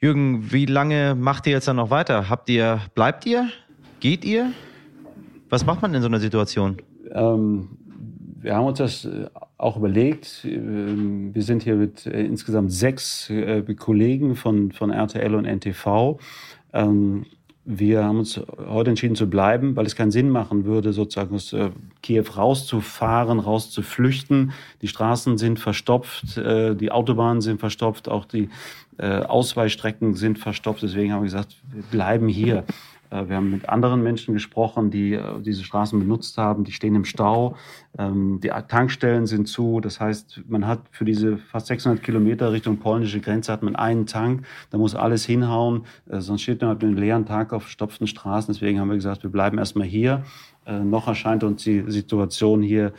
Jürgen, 0.00 0.52
wie 0.52 0.66
lange 0.66 1.14
macht 1.14 1.46
ihr 1.46 1.52
jetzt 1.52 1.68
dann 1.68 1.76
noch 1.76 1.90
weiter? 1.90 2.28
Habt 2.28 2.48
ihr, 2.48 2.80
bleibt 2.96 3.24
ihr? 3.26 3.48
Geht 4.00 4.24
ihr? 4.24 4.52
Was 5.48 5.64
macht 5.64 5.80
man 5.80 5.94
in 5.94 6.02
so 6.02 6.08
einer 6.08 6.18
Situation? 6.18 6.78
Ähm, 7.12 7.68
wir 8.46 8.54
haben 8.54 8.66
uns 8.66 8.78
das 8.78 9.04
äh, 9.04 9.26
auch 9.58 9.76
überlegt. 9.76 10.44
Ähm, 10.44 11.34
wir 11.34 11.42
sind 11.42 11.64
hier 11.64 11.74
mit 11.74 12.06
äh, 12.06 12.24
insgesamt 12.24 12.72
sechs 12.72 13.28
äh, 13.28 13.62
Kollegen 13.74 14.36
von, 14.36 14.70
von 14.70 14.90
RTL 14.90 15.34
und 15.34 15.46
NTV. 15.46 16.18
Ähm, 16.72 17.26
wir 17.64 18.04
haben 18.04 18.20
uns 18.20 18.40
heute 18.68 18.90
entschieden 18.90 19.16
zu 19.16 19.28
bleiben, 19.28 19.74
weil 19.74 19.84
es 19.84 19.96
keinen 19.96 20.12
Sinn 20.12 20.30
machen 20.30 20.64
würde, 20.64 20.92
sozusagen 20.92 21.34
aus 21.34 21.52
Kiew 22.00 22.24
rauszufahren, 22.36 23.40
rauszuflüchten. 23.40 24.52
Die 24.82 24.86
Straßen 24.86 25.36
sind 25.36 25.58
verstopft, 25.58 26.36
die 26.36 26.92
Autobahnen 26.92 27.40
sind 27.40 27.58
verstopft, 27.58 28.08
auch 28.08 28.24
die 28.24 28.50
Ausweichstrecken 28.98 30.14
sind 30.14 30.38
verstopft. 30.38 30.84
Deswegen 30.84 31.12
haben 31.12 31.22
wir 31.22 31.26
gesagt, 31.26 31.56
wir 31.72 31.82
bleiben 31.90 32.28
hier. 32.28 32.62
Äh, 33.10 33.28
wir 33.28 33.36
haben 33.36 33.50
mit 33.50 33.68
anderen 33.68 34.02
Menschen 34.02 34.34
gesprochen, 34.34 34.90
die 34.90 35.14
äh, 35.14 35.40
diese 35.40 35.64
Straßen 35.64 35.98
benutzt 35.98 36.38
haben. 36.38 36.64
Die 36.64 36.72
stehen 36.72 36.94
im 36.94 37.04
Stau. 37.04 37.56
Ähm, 37.98 38.40
die 38.42 38.48
Tankstellen 38.68 39.26
sind 39.26 39.46
zu. 39.48 39.80
Das 39.80 40.00
heißt, 40.00 40.42
man 40.48 40.66
hat 40.66 40.80
für 40.90 41.04
diese 41.04 41.38
fast 41.38 41.66
600 41.66 42.02
Kilometer 42.02 42.52
Richtung 42.52 42.78
polnische 42.78 43.20
Grenze 43.20 43.52
hat 43.52 43.62
man 43.62 43.76
einen 43.76 44.06
Tank. 44.06 44.46
Da 44.70 44.78
muss 44.78 44.94
alles 44.94 45.24
hinhauen. 45.24 45.84
Äh, 46.08 46.20
sonst 46.20 46.42
steht 46.42 46.60
man 46.62 46.70
mit 46.70 46.84
einem 46.84 46.96
leeren 46.96 47.26
Tag 47.26 47.52
auf 47.52 47.62
verstopften 47.62 48.06
Straßen. 48.06 48.52
Deswegen 48.52 48.80
haben 48.80 48.88
wir 48.88 48.96
gesagt, 48.96 49.22
wir 49.22 49.30
bleiben 49.30 49.58
erstmal 49.58 49.86
hier. 49.86 50.24
Noch 50.68 51.06
erscheint 51.06 51.44
uns 51.44 51.62
die 51.62 51.84
Situation 51.86 52.60
hier 52.60 52.92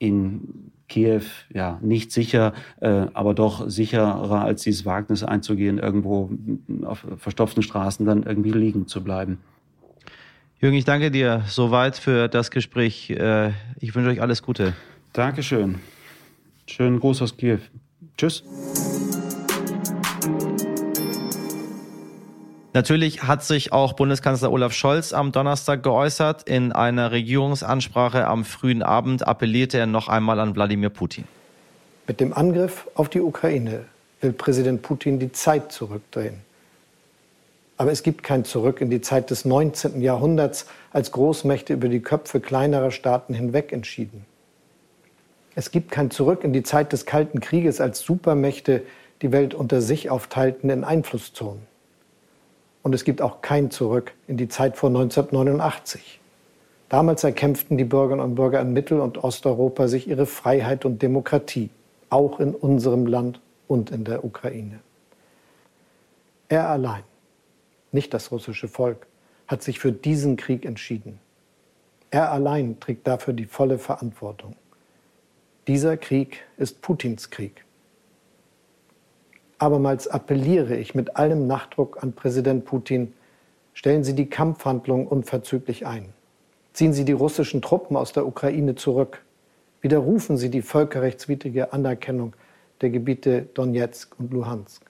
in 0.00 0.72
Kiew 0.88 1.22
ja 1.52 1.78
nicht 1.82 2.12
sicher, 2.12 2.52
äh, 2.80 3.06
aber 3.14 3.34
doch 3.34 3.68
sicherer 3.68 4.44
als 4.44 4.62
dieses 4.62 4.84
Wagnis 4.84 5.22
einzugehen, 5.22 5.78
irgendwo 5.78 6.30
auf 6.84 7.06
verstopften 7.16 7.62
Straßen 7.62 8.04
dann 8.06 8.22
irgendwie 8.22 8.52
liegen 8.52 8.86
zu 8.86 9.02
bleiben. 9.02 9.38
Jürgen, 10.60 10.76
ich 10.76 10.84
danke 10.84 11.10
dir 11.10 11.42
soweit 11.46 11.96
für 11.96 12.28
das 12.28 12.50
Gespräch. 12.50 13.10
Äh, 13.10 13.52
ich 13.80 13.94
wünsche 13.94 14.10
euch 14.10 14.22
alles 14.22 14.42
Gute. 14.42 14.74
Dankeschön. 15.12 15.76
Schönen 16.66 17.00
Gruß 17.00 17.22
aus 17.22 17.36
Kiew. 17.36 17.58
Tschüss. 18.16 18.44
Natürlich 22.74 23.22
hat 23.22 23.44
sich 23.44 23.72
auch 23.72 23.92
Bundeskanzler 23.92 24.50
Olaf 24.50 24.72
Scholz 24.72 25.12
am 25.12 25.30
Donnerstag 25.30 25.84
geäußert. 25.84 26.48
In 26.48 26.72
einer 26.72 27.12
Regierungsansprache 27.12 28.26
am 28.26 28.44
frühen 28.44 28.82
Abend 28.82 29.28
appellierte 29.28 29.78
er 29.78 29.86
noch 29.86 30.08
einmal 30.08 30.40
an 30.40 30.56
Wladimir 30.56 30.90
Putin. 30.90 31.22
Mit 32.08 32.18
dem 32.18 32.32
Angriff 32.32 32.88
auf 32.96 33.08
die 33.08 33.20
Ukraine 33.20 33.84
will 34.20 34.32
Präsident 34.32 34.82
Putin 34.82 35.20
die 35.20 35.30
Zeit 35.30 35.70
zurückdrehen. 35.70 36.40
Aber 37.76 37.92
es 37.92 38.02
gibt 38.02 38.24
kein 38.24 38.44
Zurück 38.44 38.80
in 38.80 38.90
die 38.90 39.00
Zeit 39.00 39.30
des 39.30 39.44
19. 39.44 40.00
Jahrhunderts, 40.00 40.66
als 40.90 41.12
Großmächte 41.12 41.74
über 41.74 41.88
die 41.88 42.00
Köpfe 42.00 42.40
kleinerer 42.40 42.90
Staaten 42.90 43.34
hinweg 43.34 43.72
entschieden. 43.72 44.26
Es 45.54 45.70
gibt 45.70 45.92
kein 45.92 46.10
Zurück 46.10 46.42
in 46.42 46.52
die 46.52 46.64
Zeit 46.64 46.92
des 46.92 47.06
Kalten 47.06 47.38
Krieges, 47.38 47.80
als 47.80 48.00
Supermächte 48.00 48.82
die 49.22 49.30
Welt 49.30 49.54
unter 49.54 49.80
sich 49.80 50.10
aufteilten 50.10 50.70
in 50.70 50.82
Einflusszonen. 50.82 51.73
Und 52.84 52.94
es 52.94 53.04
gibt 53.04 53.22
auch 53.22 53.40
kein 53.40 53.70
Zurück 53.70 54.12
in 54.28 54.36
die 54.36 54.48
Zeit 54.48 54.76
vor 54.76 54.90
1989. 54.90 56.20
Damals 56.90 57.24
erkämpften 57.24 57.78
die 57.78 57.84
Bürgerinnen 57.84 58.22
und 58.22 58.34
Bürger 58.34 58.60
in 58.60 58.74
Mittel- 58.74 59.00
und 59.00 59.24
Osteuropa 59.24 59.88
sich 59.88 60.06
ihre 60.06 60.26
Freiheit 60.26 60.84
und 60.84 61.00
Demokratie, 61.00 61.70
auch 62.10 62.40
in 62.40 62.54
unserem 62.54 63.06
Land 63.06 63.40
und 63.68 63.90
in 63.90 64.04
der 64.04 64.22
Ukraine. 64.22 64.80
Er 66.50 66.68
allein, 66.68 67.04
nicht 67.90 68.12
das 68.12 68.30
russische 68.30 68.68
Volk, 68.68 69.06
hat 69.46 69.62
sich 69.62 69.80
für 69.80 69.90
diesen 69.90 70.36
Krieg 70.36 70.66
entschieden. 70.66 71.18
Er 72.10 72.30
allein 72.32 72.78
trägt 72.80 73.06
dafür 73.06 73.32
die 73.32 73.46
volle 73.46 73.78
Verantwortung. 73.78 74.56
Dieser 75.66 75.96
Krieg 75.96 76.42
ist 76.58 76.82
Putins 76.82 77.30
Krieg. 77.30 77.64
Abermals 79.64 80.08
appelliere 80.08 80.76
ich 80.76 80.94
mit 80.94 81.16
allem 81.16 81.46
Nachdruck 81.46 82.02
an 82.02 82.12
Präsident 82.12 82.66
Putin, 82.66 83.14
stellen 83.72 84.04
Sie 84.04 84.14
die 84.14 84.26
Kampfhandlungen 84.26 85.06
unverzüglich 85.06 85.86
ein. 85.86 86.10
Ziehen 86.74 86.92
Sie 86.92 87.06
die 87.06 87.12
russischen 87.12 87.62
Truppen 87.62 87.96
aus 87.96 88.12
der 88.12 88.26
Ukraine 88.26 88.74
zurück. 88.74 89.24
Widerrufen 89.80 90.36
Sie 90.36 90.50
die 90.50 90.60
völkerrechtswidrige 90.60 91.72
Anerkennung 91.72 92.34
der 92.82 92.90
Gebiete 92.90 93.48
Donetsk 93.54 94.14
und 94.18 94.34
Luhansk. 94.34 94.82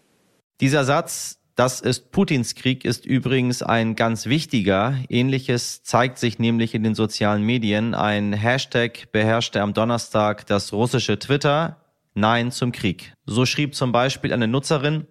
Dieser 0.60 0.82
Satz, 0.82 1.38
das 1.54 1.80
ist 1.80 2.10
Putins 2.10 2.56
Krieg, 2.56 2.84
ist 2.84 3.06
übrigens 3.06 3.62
ein 3.62 3.94
ganz 3.94 4.26
wichtiger. 4.26 4.96
Ähnliches 5.08 5.84
zeigt 5.84 6.18
sich 6.18 6.40
nämlich 6.40 6.74
in 6.74 6.82
den 6.82 6.96
sozialen 6.96 7.44
Medien. 7.44 7.94
Ein 7.94 8.32
Hashtag 8.32 9.12
beherrschte 9.12 9.60
am 9.62 9.72
Donnerstag 9.72 10.48
das 10.48 10.72
russische 10.72 11.16
Twitter. 11.16 11.76
Nein 12.14 12.53
zum 12.53 12.72
Krieg. 12.72 13.12
So 13.27 13.44
schrieb 13.44 13.74
zum 13.74 13.92
Beispiel 13.92 14.33
eine 14.33 14.48
Nutzerin, 14.48 15.07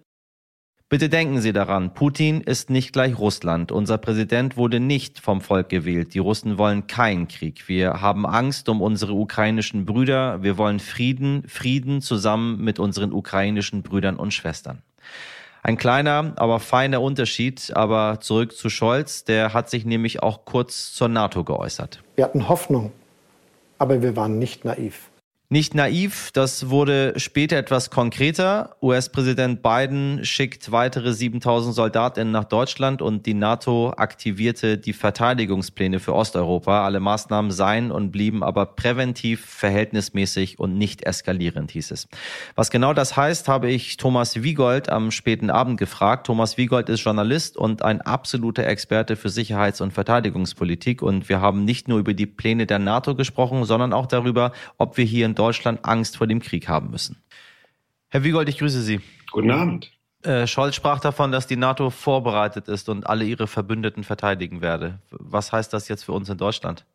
Bitte 0.90 1.08
denken 1.08 1.40
Sie 1.40 1.52
daran, 1.52 1.94
Putin 1.94 2.42
ist 2.42 2.70
nicht 2.70 2.92
gleich 2.92 3.18
Russland. 3.18 3.72
Unser 3.72 3.98
Präsident 3.98 4.56
wurde 4.56 4.80
nicht 4.80 5.18
vom 5.18 5.40
Volk 5.40 5.70
gewählt. 5.70 6.14
Die 6.14 6.18
Russen 6.18 6.58
wollen 6.58 6.86
keinen 6.86 7.26
Krieg. 7.26 7.68
Wir 7.68 8.00
haben 8.00 8.26
Angst 8.26 8.68
um 8.68 8.80
unsere 8.80 9.14
ukrainischen 9.14 9.86
Brüder. 9.86 10.42
Wir 10.42 10.58
wollen 10.58 10.78
Frieden, 10.78 11.42
Frieden 11.48 12.00
zusammen 12.00 12.62
mit 12.62 12.78
unseren 12.78 13.12
ukrainischen 13.12 13.82
Brüdern 13.82 14.16
und 14.16 14.34
Schwestern. 14.34 14.82
Ein 15.62 15.78
kleiner, 15.78 16.34
aber 16.36 16.60
feiner 16.60 17.00
Unterschied. 17.00 17.72
Aber 17.74 18.20
zurück 18.20 18.54
zu 18.54 18.68
Scholz. 18.68 19.24
Der 19.24 19.54
hat 19.54 19.70
sich 19.70 19.86
nämlich 19.86 20.22
auch 20.22 20.44
kurz 20.44 20.92
zur 20.92 21.08
NATO 21.08 21.42
geäußert. 21.42 22.02
Wir 22.16 22.26
hatten 22.26 22.48
Hoffnung, 22.48 22.92
aber 23.78 24.02
wir 24.02 24.14
waren 24.16 24.38
nicht 24.38 24.64
naiv. 24.66 25.10
Nicht 25.54 25.72
naiv, 25.72 26.30
das 26.32 26.68
wurde 26.68 27.12
später 27.16 27.56
etwas 27.56 27.90
konkreter. 27.90 28.74
US-Präsident 28.82 29.62
Biden 29.62 30.24
schickt 30.24 30.72
weitere 30.72 31.12
7000 31.12 31.72
Soldatinnen 31.72 32.32
nach 32.32 32.42
Deutschland 32.42 33.00
und 33.00 33.24
die 33.24 33.34
NATO 33.34 33.90
aktivierte 33.96 34.78
die 34.78 34.92
Verteidigungspläne 34.92 36.00
für 36.00 36.12
Osteuropa. 36.12 36.84
Alle 36.84 36.98
Maßnahmen 36.98 37.52
seien 37.52 37.92
und 37.92 38.10
blieben 38.10 38.42
aber 38.42 38.66
präventiv, 38.66 39.46
verhältnismäßig 39.46 40.58
und 40.58 40.76
nicht 40.76 41.06
eskalierend, 41.06 41.70
hieß 41.70 41.92
es. 41.92 42.08
Was 42.56 42.72
genau 42.72 42.92
das 42.92 43.16
heißt, 43.16 43.46
habe 43.46 43.70
ich 43.70 43.96
Thomas 43.96 44.42
Wiegold 44.42 44.88
am 44.88 45.12
späten 45.12 45.50
Abend 45.50 45.78
gefragt. 45.78 46.26
Thomas 46.26 46.58
Wiegold 46.58 46.88
ist 46.88 47.04
Journalist 47.04 47.56
und 47.56 47.82
ein 47.82 48.00
absoluter 48.00 48.66
Experte 48.66 49.14
für 49.14 49.28
Sicherheits- 49.28 49.80
und 49.80 49.92
Verteidigungspolitik. 49.92 51.00
Und 51.00 51.28
wir 51.28 51.40
haben 51.40 51.64
nicht 51.64 51.86
nur 51.86 52.00
über 52.00 52.12
die 52.12 52.26
Pläne 52.26 52.66
der 52.66 52.80
NATO 52.80 53.14
gesprochen, 53.14 53.64
sondern 53.64 53.92
auch 53.92 54.06
darüber, 54.06 54.50
ob 54.78 54.96
wir 54.96 55.04
hier 55.04 55.26
in 55.26 55.36
Deutschland 55.36 55.43
Angst 55.82 56.16
vor 56.16 56.26
dem 56.26 56.40
Krieg 56.40 56.68
haben 56.68 56.90
müssen. 56.90 57.22
Herr 58.08 58.24
Wiegold, 58.24 58.48
ich 58.48 58.58
grüße 58.58 58.80
Sie. 58.80 59.00
Guten 59.30 59.50
Abend. 59.50 59.90
Äh, 60.22 60.46
Scholz 60.46 60.74
sprach 60.74 61.00
davon, 61.00 61.32
dass 61.32 61.46
die 61.46 61.56
NATO 61.56 61.90
vorbereitet 61.90 62.68
ist 62.68 62.88
und 62.88 63.06
alle 63.06 63.24
ihre 63.24 63.46
Verbündeten 63.46 64.04
verteidigen 64.04 64.62
werde. 64.62 65.00
Was 65.10 65.52
heißt 65.52 65.72
das 65.72 65.88
jetzt 65.88 66.04
für 66.04 66.12
uns 66.12 66.28
in 66.28 66.38
Deutschland? 66.38 66.86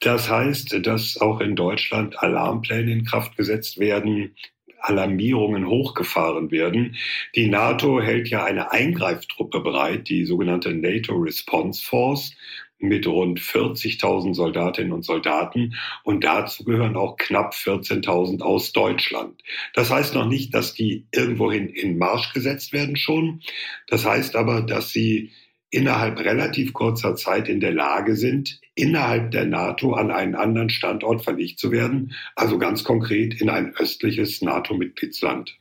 Das 0.00 0.28
heißt, 0.28 0.84
dass 0.84 1.16
auch 1.20 1.40
in 1.40 1.54
Deutschland 1.54 2.18
Alarmpläne 2.20 2.90
in 2.90 3.04
Kraft 3.04 3.36
gesetzt 3.36 3.78
werden, 3.78 4.34
Alarmierungen 4.80 5.68
hochgefahren 5.68 6.50
werden. 6.50 6.96
Die 7.36 7.48
NATO 7.48 8.00
hält 8.00 8.28
ja 8.28 8.44
eine 8.44 8.72
Eingreiftruppe 8.72 9.60
bereit, 9.60 10.08
die 10.08 10.24
sogenannte 10.24 10.74
NATO 10.74 11.14
Response 11.14 11.84
Force 11.84 12.34
mit 12.82 13.06
rund 13.06 13.40
40.000 13.40 14.34
Soldatinnen 14.34 14.92
und 14.92 15.04
Soldaten 15.04 15.74
und 16.02 16.24
dazu 16.24 16.64
gehören 16.64 16.96
auch 16.96 17.16
knapp 17.16 17.54
14.000 17.54 18.42
aus 18.42 18.72
Deutschland. 18.72 19.42
Das 19.74 19.90
heißt 19.90 20.14
noch 20.14 20.26
nicht, 20.26 20.54
dass 20.54 20.74
die 20.74 21.06
irgendwohin 21.12 21.68
in 21.68 21.98
Marsch 21.98 22.32
gesetzt 22.32 22.72
werden 22.72 22.96
schon. 22.96 23.40
Das 23.88 24.04
heißt 24.04 24.36
aber, 24.36 24.62
dass 24.62 24.90
sie 24.90 25.30
innerhalb 25.70 26.18
relativ 26.20 26.74
kurzer 26.74 27.16
Zeit 27.16 27.48
in 27.48 27.60
der 27.60 27.72
Lage 27.72 28.14
sind, 28.14 28.60
innerhalb 28.74 29.30
der 29.30 29.46
NATO 29.46 29.94
an 29.94 30.10
einen 30.10 30.34
anderen 30.34 30.68
Standort 30.68 31.24
verlegt 31.24 31.58
zu 31.58 31.72
werden, 31.72 32.14
also 32.36 32.58
ganz 32.58 32.84
konkret 32.84 33.40
in 33.40 33.48
ein 33.48 33.74
östliches 33.76 34.42
NATO-Mitgliedsland. 34.42 35.56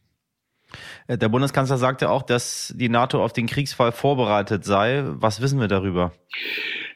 Äh, 1.08 1.18
der 1.18 1.30
Bundeskanzler 1.30 1.78
sagte 1.78 2.10
auch, 2.10 2.24
dass 2.24 2.74
die 2.76 2.90
NATO 2.90 3.24
auf 3.24 3.34
den 3.34 3.48
Kriegsfall 3.48 3.92
vorbereitet 3.92 4.66
sei. 4.66 5.04
Was 5.06 5.42
wissen 5.42 5.60
wir 5.60 5.68
darüber? 5.68 6.12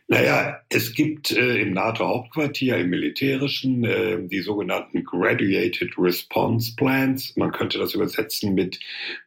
Naja, 0.08 0.62
es 0.70 0.94
gibt 0.94 1.32
äh, 1.32 1.62
im 1.62 1.74
NATO-Hauptquartier, 1.74 2.78
im 2.78 2.92
militärischen, 2.92 3.84
äh, 3.84 4.20
die 4.22 4.42
sogenannten 4.42 5.04
Graduated 5.04 5.98
Response 5.98 6.76
Plans. 6.76 7.36
Man 7.36 7.52
könnte 7.52 7.80
das 7.80 7.96
übersetzen 7.96 8.54
mit 8.54 8.80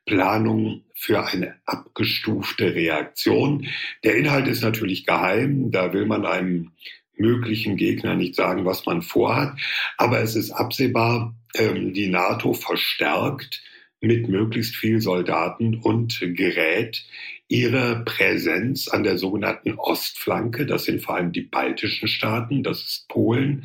Planung 0.06 0.84
für 0.94 1.26
eine 1.26 1.56
abgestufte 1.66 2.76
Reaktion. 2.76 3.66
Der 4.04 4.16
Inhalt 4.16 4.46
ist 4.46 4.62
natürlich 4.62 5.04
geheim. 5.04 5.72
Da 5.72 5.92
will 5.92 6.06
man 6.06 6.24
einem 6.24 6.70
möglichen 7.16 7.76
Gegner 7.76 8.14
nicht 8.14 8.36
sagen, 8.36 8.64
was 8.64 8.86
man 8.86 9.02
vorhat. 9.02 9.58
Aber 9.96 10.20
es 10.20 10.36
ist 10.36 10.52
absehbar, 10.52 11.34
ähm, 11.56 11.92
die 11.92 12.06
NATO 12.06 12.52
verstärkt 12.52 13.64
mit 14.00 14.28
möglichst 14.28 14.76
viel 14.76 15.00
Soldaten 15.00 15.74
und 15.74 16.20
Gerät 16.20 17.04
ihre 17.48 18.04
Präsenz 18.04 18.88
an 18.88 19.02
der 19.02 19.16
sogenannten 19.18 19.74
Ostflanke. 19.74 20.66
Das 20.66 20.84
sind 20.84 21.02
vor 21.02 21.16
allem 21.16 21.32
die 21.32 21.42
baltischen 21.42 22.06
Staaten, 22.06 22.62
das 22.62 22.82
ist 22.82 23.08
Polen, 23.08 23.64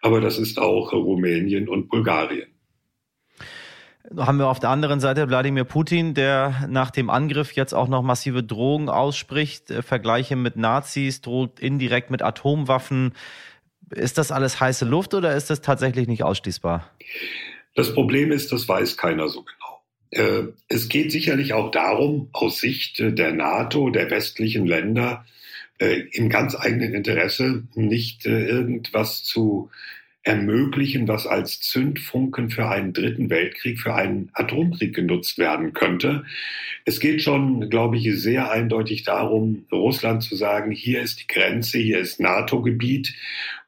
aber 0.00 0.20
das 0.20 0.38
ist 0.38 0.58
auch 0.58 0.92
Rumänien 0.92 1.68
und 1.68 1.88
Bulgarien. 1.88 2.48
Haben 4.16 4.38
wir 4.38 4.48
auf 4.48 4.60
der 4.60 4.70
anderen 4.70 5.00
Seite 5.00 5.28
Wladimir 5.28 5.64
Putin, 5.64 6.14
der 6.14 6.66
nach 6.68 6.90
dem 6.90 7.10
Angriff 7.10 7.52
jetzt 7.52 7.72
auch 7.72 7.88
noch 7.88 8.02
massive 8.02 8.44
Drohungen 8.44 8.88
ausspricht, 8.88 9.70
äh, 9.70 9.82
Vergleiche 9.82 10.36
mit 10.36 10.56
Nazis, 10.56 11.22
droht 11.22 11.58
indirekt 11.58 12.10
mit 12.10 12.22
Atomwaffen. 12.22 13.14
Ist 13.90 14.18
das 14.18 14.30
alles 14.30 14.60
heiße 14.60 14.84
Luft 14.84 15.14
oder 15.14 15.34
ist 15.34 15.50
das 15.50 15.62
tatsächlich 15.62 16.06
nicht 16.06 16.22
ausschließbar? 16.22 16.90
Das 17.74 17.94
Problem 17.94 18.30
ist, 18.30 18.52
das 18.52 18.68
weiß 18.68 18.96
keiner 18.96 19.28
so 19.28 19.42
genau. 19.42 19.63
Äh, 20.14 20.52
es 20.68 20.88
geht 20.88 21.12
sicherlich 21.12 21.52
auch 21.52 21.70
darum, 21.70 22.28
aus 22.32 22.60
Sicht 22.60 22.98
der 23.00 23.32
NATO, 23.32 23.90
der 23.90 24.10
westlichen 24.10 24.66
Länder, 24.66 25.24
äh, 25.78 26.02
im 26.12 26.28
ganz 26.28 26.54
eigenen 26.54 26.94
Interesse 26.94 27.64
nicht 27.74 28.26
äh, 28.26 28.46
irgendwas 28.46 29.24
zu 29.24 29.70
ermöglichen, 30.22 31.06
was 31.06 31.26
als 31.26 31.60
Zündfunken 31.60 32.48
für 32.48 32.66
einen 32.68 32.94
dritten 32.94 33.28
Weltkrieg, 33.28 33.78
für 33.78 33.94
einen 33.94 34.30
Atomkrieg 34.32 34.94
genutzt 34.94 35.36
werden 35.36 35.74
könnte. 35.74 36.24
Es 36.86 36.98
geht 36.98 37.22
schon, 37.22 37.68
glaube 37.68 37.98
ich, 37.98 38.10
sehr 38.14 38.50
eindeutig 38.50 39.02
darum, 39.02 39.66
Russland 39.70 40.22
zu 40.22 40.34
sagen, 40.34 40.70
hier 40.70 41.02
ist 41.02 41.20
die 41.20 41.26
Grenze, 41.26 41.78
hier 41.78 41.98
ist 41.98 42.20
NATO-Gebiet 42.20 43.14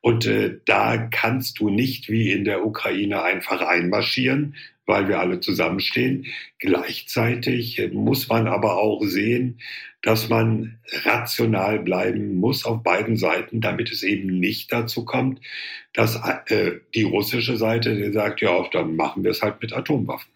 und 0.00 0.26
äh, 0.26 0.58
da 0.64 0.96
kannst 0.96 1.58
du 1.58 1.68
nicht 1.68 2.08
wie 2.08 2.32
in 2.32 2.44
der 2.44 2.64
Ukraine 2.64 3.22
einfach 3.22 3.60
einmarschieren, 3.60 4.54
weil 4.86 5.08
wir 5.08 5.20
alle 5.20 5.40
zusammenstehen. 5.40 6.26
Gleichzeitig 6.58 7.90
muss 7.92 8.28
man 8.28 8.46
aber 8.46 8.78
auch 8.78 9.02
sehen, 9.04 9.60
dass 10.02 10.28
man 10.28 10.78
rational 11.04 11.80
bleiben 11.80 12.36
muss 12.36 12.64
auf 12.64 12.82
beiden 12.82 13.16
Seiten, 13.16 13.60
damit 13.60 13.90
es 13.90 14.02
eben 14.02 14.38
nicht 14.38 14.72
dazu 14.72 15.04
kommt, 15.04 15.40
dass 15.92 16.16
äh, 16.46 16.76
die 16.94 17.02
russische 17.02 17.56
Seite 17.56 18.12
sagt, 18.12 18.40
ja, 18.40 18.64
dann 18.70 18.94
machen 18.94 19.24
wir 19.24 19.32
es 19.32 19.42
halt 19.42 19.60
mit 19.60 19.72
Atomwaffen. 19.72 20.30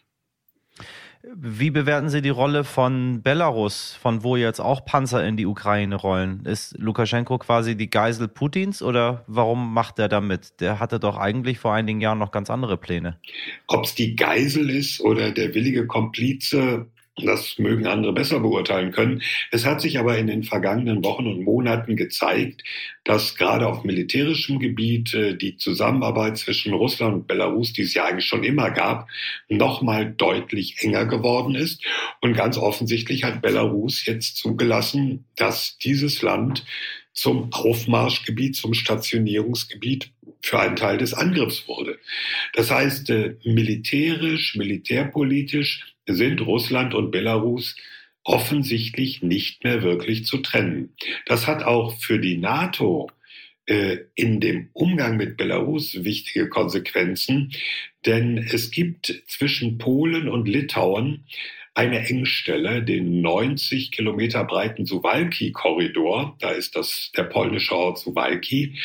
Wie 1.23 1.71
bewerten 1.71 2.09
Sie 2.09 2.23
die 2.23 2.31
Rolle 2.31 2.65
von 2.65 3.21
Belarus, 3.23 3.95
von 4.01 4.23
wo 4.23 4.37
jetzt 4.37 4.59
auch 4.59 4.87
Panzer 4.87 5.23
in 5.27 5.37
die 5.37 5.45
Ukraine 5.45 5.97
rollen? 5.97 6.47
Ist 6.47 6.79
Lukaschenko 6.79 7.37
quasi 7.37 7.77
die 7.77 7.91
Geisel 7.91 8.27
Putins 8.27 8.81
oder 8.81 9.23
warum 9.27 9.75
macht 9.75 9.99
er 9.99 10.09
damit? 10.09 10.61
Der 10.61 10.81
hatte 10.81 10.99
doch 10.99 11.19
eigentlich 11.19 11.59
vor 11.59 11.75
einigen 11.75 12.01
Jahren 12.01 12.19
noch 12.19 12.31
ganz 12.31 12.49
andere 12.49 12.79
Pläne. 12.79 13.19
Ob 13.67 13.85
es 13.85 13.95
die 13.95 14.17
Geisel 14.17 14.71
ist 14.71 15.03
oder 15.03 15.31
der 15.31 15.55
willige 15.55 15.87
Komplize, 15.87 16.87
das 17.17 17.59
mögen 17.59 17.87
andere 17.87 18.13
besser 18.13 18.41
beurteilen 18.41 18.93
können. 18.93 19.23
Es 19.51 19.67
hat 19.67 19.81
sich 19.81 19.99
aber 19.99 20.17
in 20.19 20.27
den 20.27 20.43
vergangenen 20.43 21.05
Wochen 21.05 21.27
und 21.27 21.43
Monaten 21.43 21.97
gezeigt, 21.97 22.63
dass 23.05 23.37
gerade 23.37 23.67
auf 23.67 23.85
militärischem 23.85 24.59
Gebiet 24.59 25.15
äh, 25.15 25.37
die 25.37 25.57
Zusammenarbeit 25.57 26.39
zwischen 26.39 26.73
Russland 26.73 27.15
und 27.15 27.27
Belarus, 27.27 27.73
die 27.73 27.83
es 27.83 27.95
ja 27.95 28.05
eigentlich 28.05 28.27
schon 28.27 28.45
immer 28.45 28.71
gab, 28.71 29.09
nochmal 29.49 30.13
deutlich 30.13 30.77
enger 30.81 31.07
geworden 31.07 31.55
ist. 31.55 31.85
Und 32.21 32.35
ganz 32.35 32.57
offensichtlich 32.57 33.25
hat 33.25 33.43
Belarus 33.43 34.07
jetzt 34.07 34.37
zugelassen, 34.37 35.25
dass 35.37 35.79
dieses 35.79 36.23
Land 36.23 36.65
zum 37.13 37.53
Aufmarschgebiet, 37.53 38.57
zum 38.57 38.73
Stationierungsgebiet 38.73 40.13
für 40.43 40.59
einen 40.59 40.77
Teil 40.77 40.97
des 40.97 41.13
Angriffs 41.13 41.69
wurde. 41.69 41.99
Das 42.55 42.71
heißt, 42.71 43.11
äh, 43.11 43.37
militärisch, 43.45 44.55
militärpolitisch 44.57 45.90
sind 46.07 46.41
Russland 46.41 46.95
und 46.95 47.11
Belarus 47.11 47.77
offensichtlich 48.25 49.23
nicht 49.23 49.65
mehr 49.65 49.83
wirklich 49.83 50.25
zu 50.27 50.39
trennen. 50.39 50.95
Das 51.27 51.47
hat 51.47 51.63
auch 51.63 51.97
für 51.99 52.19
die 52.19 52.37
NATO 52.37 53.11
äh, 53.67 53.99
in 54.15 54.41
dem 54.41 54.69
Umgang 54.73 55.17
mit 55.17 55.37
Belarus 55.37 56.05
wichtige 56.05 56.49
Konsequenzen, 56.49 57.53
denn 58.07 58.39
es 58.39 58.71
gibt 58.71 59.23
zwischen 59.27 59.79
Polen 59.79 60.29
und 60.29 60.49
Litauen 60.49 61.25
eine 61.81 62.07
Engstelle, 62.07 62.83
den 62.83 63.23
90 63.23 63.91
Kilometer 63.91 64.45
breiten 64.45 64.85
Suwalki-Korridor. 64.85 66.37
Da 66.39 66.51
ist 66.51 66.77
das 66.77 67.11
der 67.17 67.23
polnische 67.23 67.75
Ort 67.75 67.99
Suwalki. 67.99 68.79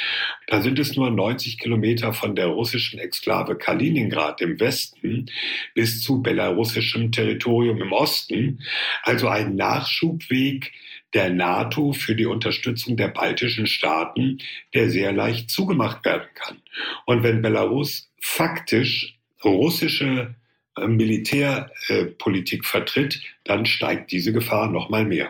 Da 0.47 0.61
sind 0.61 0.79
es 0.79 0.95
nur 0.95 1.11
90 1.11 1.59
Kilometer 1.59 2.13
von 2.13 2.37
der 2.37 2.47
russischen 2.47 2.97
Exklave 2.97 3.57
Kaliningrad 3.57 4.39
im 4.39 4.61
Westen 4.61 5.25
bis 5.73 6.03
zu 6.03 6.21
belarussischem 6.21 7.11
Territorium 7.11 7.81
im 7.81 7.91
Osten. 7.91 8.61
Also 9.03 9.27
ein 9.27 9.55
Nachschubweg 9.55 10.71
der 11.13 11.31
NATO 11.31 11.91
für 11.91 12.15
die 12.15 12.27
Unterstützung 12.27 12.95
der 12.95 13.09
baltischen 13.09 13.67
Staaten, 13.67 14.37
der 14.73 14.89
sehr 14.89 15.11
leicht 15.11 15.49
zugemacht 15.49 16.05
werden 16.05 16.29
kann. 16.33 16.61
Und 17.05 17.23
wenn 17.23 17.41
Belarus 17.41 18.09
faktisch 18.21 19.17
russische 19.43 20.35
Militärpolitik 20.79 22.61
äh, 22.63 22.67
vertritt, 22.67 23.21
dann 23.43 23.65
steigt 23.65 24.11
diese 24.11 24.33
Gefahr 24.33 24.69
noch 24.69 24.89
mal 24.89 25.05
mehr. 25.05 25.29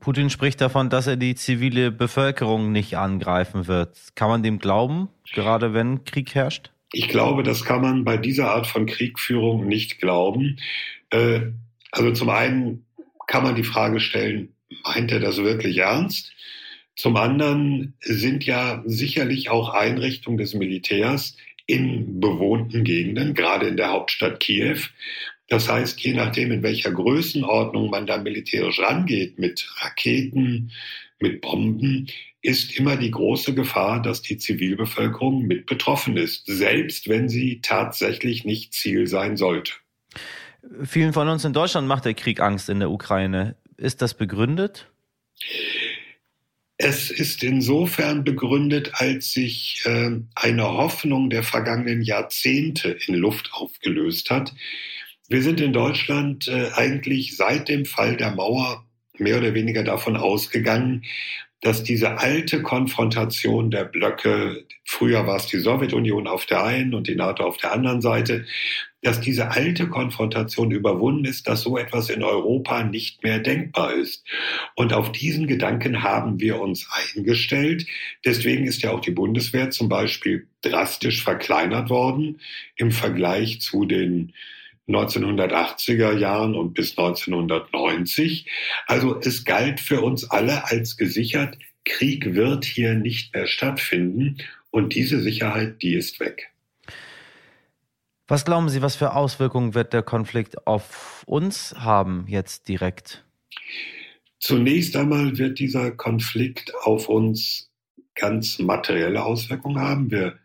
Putin 0.00 0.30
spricht 0.30 0.60
davon, 0.60 0.88
dass 0.88 1.06
er 1.06 1.16
die 1.16 1.34
zivile 1.34 1.90
Bevölkerung 1.90 2.72
nicht 2.72 2.96
angreifen 2.96 3.66
wird. 3.66 3.98
Kann 4.14 4.30
man 4.30 4.42
dem 4.42 4.58
glauben, 4.58 5.08
gerade 5.34 5.74
wenn 5.74 6.04
Krieg 6.04 6.34
herrscht? 6.34 6.70
Ich 6.92 7.08
glaube, 7.08 7.42
das 7.42 7.64
kann 7.64 7.82
man 7.82 8.04
bei 8.04 8.16
dieser 8.16 8.50
Art 8.52 8.66
von 8.66 8.86
Kriegführung 8.86 9.66
nicht 9.66 9.98
glauben. 9.98 10.58
Äh, 11.10 11.40
also 11.90 12.12
zum 12.12 12.30
einen 12.30 12.86
kann 13.26 13.42
man 13.42 13.56
die 13.56 13.64
Frage 13.64 14.00
stellen, 14.00 14.54
meint 14.84 15.12
er 15.12 15.20
das 15.20 15.38
wirklich 15.38 15.78
ernst? 15.78 16.32
Zum 16.96 17.16
anderen 17.16 17.94
sind 18.00 18.44
ja 18.44 18.82
sicherlich 18.86 19.50
auch 19.50 19.74
Einrichtungen 19.74 20.38
des 20.38 20.54
Militärs 20.54 21.36
in 21.66 22.20
bewohnten 22.20 22.84
Gegenden, 22.84 23.34
gerade 23.34 23.66
in 23.68 23.76
der 23.76 23.90
Hauptstadt 23.90 24.40
Kiew. 24.40 24.78
Das 25.48 25.68
heißt, 25.68 26.00
je 26.00 26.14
nachdem, 26.14 26.52
in 26.52 26.62
welcher 26.62 26.92
Größenordnung 26.92 27.90
man 27.90 28.06
da 28.06 28.18
militärisch 28.18 28.80
rangeht, 28.80 29.38
mit 29.38 29.68
Raketen, 29.78 30.72
mit 31.20 31.40
Bomben, 31.40 32.08
ist 32.42 32.78
immer 32.78 32.96
die 32.96 33.10
große 33.10 33.54
Gefahr, 33.54 34.02
dass 34.02 34.20
die 34.20 34.36
Zivilbevölkerung 34.36 35.46
mit 35.46 35.66
betroffen 35.66 36.16
ist, 36.16 36.44
selbst 36.46 37.08
wenn 37.08 37.28
sie 37.28 37.60
tatsächlich 37.62 38.44
nicht 38.44 38.74
Ziel 38.74 39.06
sein 39.06 39.36
sollte. 39.36 39.72
Vielen 40.84 41.12
von 41.12 41.28
uns 41.28 41.44
in 41.44 41.52
Deutschland 41.52 41.88
macht 41.88 42.04
der 42.04 42.14
Krieg 42.14 42.40
Angst 42.40 42.68
in 42.68 42.80
der 42.80 42.90
Ukraine. 42.90 43.56
Ist 43.76 44.02
das 44.02 44.14
begründet? 44.14 44.90
Es 46.86 47.10
ist 47.10 47.42
insofern 47.42 48.24
begründet, 48.24 48.90
als 48.92 49.32
sich 49.32 49.80
äh, 49.86 50.20
eine 50.34 50.64
Hoffnung 50.64 51.30
der 51.30 51.42
vergangenen 51.42 52.02
Jahrzehnte 52.02 52.98
in 53.06 53.14
Luft 53.14 53.54
aufgelöst 53.54 54.28
hat. 54.28 54.52
Wir 55.26 55.40
sind 55.40 55.62
in 55.62 55.72
Deutschland 55.72 56.46
äh, 56.46 56.72
eigentlich 56.74 57.38
seit 57.38 57.70
dem 57.70 57.86
Fall 57.86 58.18
der 58.18 58.32
Mauer 58.32 58.84
mehr 59.16 59.38
oder 59.38 59.54
weniger 59.54 59.82
davon 59.82 60.18
ausgegangen, 60.18 61.04
dass 61.64 61.82
diese 61.82 62.18
alte 62.18 62.60
Konfrontation 62.60 63.70
der 63.70 63.84
Blöcke, 63.84 64.66
früher 64.84 65.26
war 65.26 65.36
es 65.36 65.46
die 65.46 65.58
Sowjetunion 65.58 66.26
auf 66.26 66.44
der 66.44 66.62
einen 66.62 66.92
und 66.92 67.08
die 67.08 67.14
NATO 67.14 67.42
auf 67.42 67.56
der 67.56 67.72
anderen 67.72 68.02
Seite, 68.02 68.44
dass 69.00 69.22
diese 69.22 69.50
alte 69.50 69.88
Konfrontation 69.88 70.70
überwunden 70.70 71.24
ist, 71.24 71.48
dass 71.48 71.62
so 71.62 71.78
etwas 71.78 72.10
in 72.10 72.22
Europa 72.22 72.84
nicht 72.84 73.22
mehr 73.22 73.38
denkbar 73.38 73.94
ist. 73.94 74.26
Und 74.76 74.92
auf 74.92 75.10
diesen 75.10 75.46
Gedanken 75.46 76.02
haben 76.02 76.38
wir 76.38 76.60
uns 76.60 76.86
eingestellt. 77.14 77.86
Deswegen 78.26 78.66
ist 78.66 78.82
ja 78.82 78.90
auch 78.90 79.00
die 79.00 79.10
Bundeswehr 79.10 79.70
zum 79.70 79.88
Beispiel 79.88 80.46
drastisch 80.60 81.24
verkleinert 81.24 81.88
worden 81.88 82.40
im 82.76 82.90
Vergleich 82.90 83.62
zu 83.62 83.86
den 83.86 84.34
1980er 84.88 86.16
Jahren 86.16 86.54
und 86.54 86.74
bis 86.74 86.90
1990. 86.98 88.46
Also 88.86 89.18
es 89.20 89.44
galt 89.44 89.80
für 89.80 90.02
uns 90.02 90.30
alle 90.30 90.70
als 90.70 90.96
gesichert, 90.96 91.58
Krieg 91.84 92.34
wird 92.34 92.64
hier 92.64 92.94
nicht 92.94 93.34
mehr 93.34 93.46
stattfinden 93.46 94.38
und 94.70 94.94
diese 94.94 95.20
Sicherheit, 95.20 95.82
die 95.82 95.94
ist 95.94 96.20
weg. 96.20 96.50
Was 98.26 98.46
glauben 98.46 98.70
Sie, 98.70 98.80
was 98.80 98.96
für 98.96 99.14
Auswirkungen 99.14 99.74
wird 99.74 99.92
der 99.92 100.02
Konflikt 100.02 100.66
auf 100.66 101.24
uns 101.26 101.74
haben 101.78 102.24
jetzt 102.26 102.68
direkt? 102.68 103.24
Zunächst 104.38 104.96
einmal 104.96 105.36
wird 105.36 105.58
dieser 105.58 105.90
Konflikt 105.90 106.72
auf 106.82 107.08
uns 107.08 107.70
ganz 108.14 108.58
materielle 108.58 109.24
Auswirkungen 109.24 109.78
haben. 109.78 110.10
Wir 110.10 110.38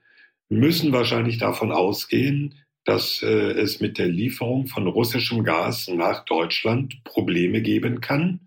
müssen 0.49 0.91
wahrscheinlich 0.91 1.37
davon 1.37 1.71
ausgehen, 1.71 2.55
dass 2.85 3.21
äh, 3.21 3.27
es 3.27 3.79
mit 3.79 3.97
der 3.97 4.07
Lieferung 4.07 4.67
von 4.67 4.87
russischem 4.87 5.43
Gas 5.43 5.87
nach 5.89 6.25
Deutschland 6.25 7.03
Probleme 7.03 7.61
geben 7.61 8.01
kann. 8.01 8.41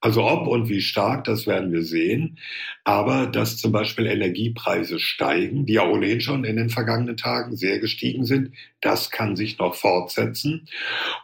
Also 0.00 0.24
ob 0.24 0.46
und 0.46 0.68
wie 0.68 0.82
stark, 0.82 1.24
das 1.24 1.46
werden 1.46 1.72
wir 1.72 1.82
sehen. 1.82 2.38
Aber 2.84 3.26
dass 3.26 3.56
zum 3.56 3.72
Beispiel 3.72 4.06
Energiepreise 4.06 4.98
steigen, 4.98 5.66
die 5.66 5.74
ja 5.74 5.88
ohnehin 5.88 6.20
schon 6.20 6.44
in 6.44 6.56
den 6.56 6.70
vergangenen 6.70 7.16
Tagen 7.16 7.56
sehr 7.56 7.80
gestiegen 7.80 8.24
sind, 8.24 8.52
das 8.80 9.10
kann 9.10 9.36
sich 9.36 9.58
noch 9.58 9.74
fortsetzen. 9.74 10.68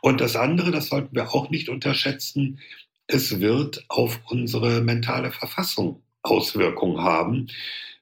Und 0.00 0.20
das 0.20 0.36
andere, 0.36 0.70
das 0.70 0.88
sollten 0.88 1.14
wir 1.14 1.34
auch 1.34 1.50
nicht 1.50 1.68
unterschätzen, 1.68 2.58
es 3.06 3.40
wird 3.40 3.84
auf 3.88 4.20
unsere 4.30 4.80
mentale 4.80 5.32
Verfassung 5.32 6.02
Auswirkungen 6.22 7.02
haben. 7.02 7.48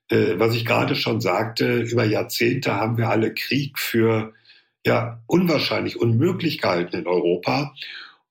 Äh, 0.08 0.38
was 0.38 0.54
ich 0.54 0.64
gerade 0.64 0.94
schon 0.94 1.20
sagte, 1.20 1.80
über 1.82 2.04
Jahrzehnte 2.04 2.74
haben 2.74 2.96
wir 2.96 3.08
alle 3.08 3.34
Krieg 3.34 3.78
für 3.78 4.34
ja 4.86 5.22
unwahrscheinlich 5.26 6.00
unmöglich 6.00 6.60
gehalten 6.60 6.96
in 6.96 7.06
Europa. 7.06 7.74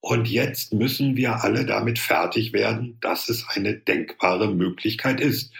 Und 0.02 0.30
jetzt 0.30 0.74
müssen 0.74 1.18
wir 1.18 1.44
alle 1.44 1.66
damit 1.66 2.00
fertig 2.00 2.54
werden, 2.54 2.98
dass 3.02 3.30
es 3.30 3.46
eine 3.50 3.76
denkbare 3.76 4.48
Möglichkeit 4.54 5.20
ist. 5.20 5.52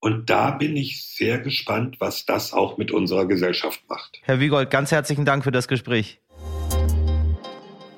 Und 0.00 0.28
da 0.28 0.50
bin 0.50 0.76
ich 0.76 1.02
sehr 1.06 1.38
gespannt, 1.38 1.96
was 1.98 2.26
das 2.26 2.52
auch 2.52 2.76
mit 2.76 2.90
unserer 2.90 3.26
Gesellschaft 3.26 3.82
macht. 3.88 4.20
Herr 4.22 4.40
Wiegold, 4.40 4.70
ganz 4.70 4.90
herzlichen 4.90 5.24
Dank 5.24 5.44
für 5.44 5.52
das 5.52 5.68
Gespräch. 5.68 6.20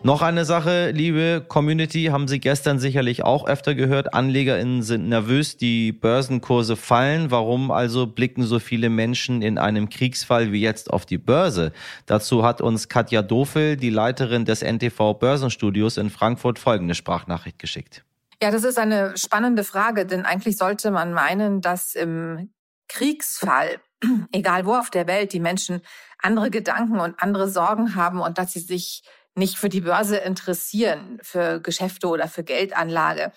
Noch 0.06 0.22
eine 0.22 0.44
Sache, 0.44 0.92
liebe 0.92 1.44
Community, 1.48 2.10
haben 2.12 2.28
Sie 2.28 2.38
gestern 2.38 2.78
sicherlich 2.78 3.24
auch 3.24 3.44
öfter 3.48 3.74
gehört. 3.74 4.14
AnlegerInnen 4.14 4.84
sind 4.84 5.08
nervös, 5.08 5.56
die 5.56 5.90
Börsenkurse 5.90 6.76
fallen. 6.76 7.32
Warum 7.32 7.72
also 7.72 8.06
blicken 8.06 8.44
so 8.44 8.60
viele 8.60 8.88
Menschen 8.88 9.42
in 9.42 9.58
einem 9.58 9.88
Kriegsfall 9.88 10.52
wie 10.52 10.60
jetzt 10.60 10.92
auf 10.92 11.06
die 11.06 11.18
Börse? 11.18 11.72
Dazu 12.06 12.44
hat 12.44 12.60
uns 12.60 12.88
Katja 12.88 13.20
Dofel, 13.20 13.76
die 13.76 13.90
Leiterin 13.90 14.44
des 14.44 14.62
NTV 14.62 15.14
Börsenstudios 15.14 15.96
in 15.96 16.10
Frankfurt, 16.10 16.60
folgende 16.60 16.94
Sprachnachricht 16.94 17.58
geschickt. 17.58 18.04
Ja, 18.40 18.52
das 18.52 18.62
ist 18.62 18.78
eine 18.78 19.16
spannende 19.16 19.64
Frage, 19.64 20.06
denn 20.06 20.24
eigentlich 20.24 20.56
sollte 20.56 20.92
man 20.92 21.14
meinen, 21.14 21.60
dass 21.62 21.96
im 21.96 22.50
Kriegsfall, 22.86 23.80
egal 24.30 24.66
wo 24.66 24.76
auf 24.76 24.90
der 24.90 25.08
Welt, 25.08 25.32
die 25.32 25.40
Menschen 25.40 25.80
andere 26.22 26.50
Gedanken 26.50 27.00
und 27.00 27.20
andere 27.20 27.48
Sorgen 27.48 27.96
haben 27.96 28.20
und 28.20 28.38
dass 28.38 28.52
sie 28.52 28.60
sich 28.60 29.02
nicht 29.36 29.56
für 29.58 29.68
die 29.68 29.82
Börse 29.82 30.16
interessieren, 30.16 31.18
für 31.22 31.60
Geschäfte 31.60 32.08
oder 32.08 32.28
für 32.28 32.42
Geldanlage. 32.42 33.32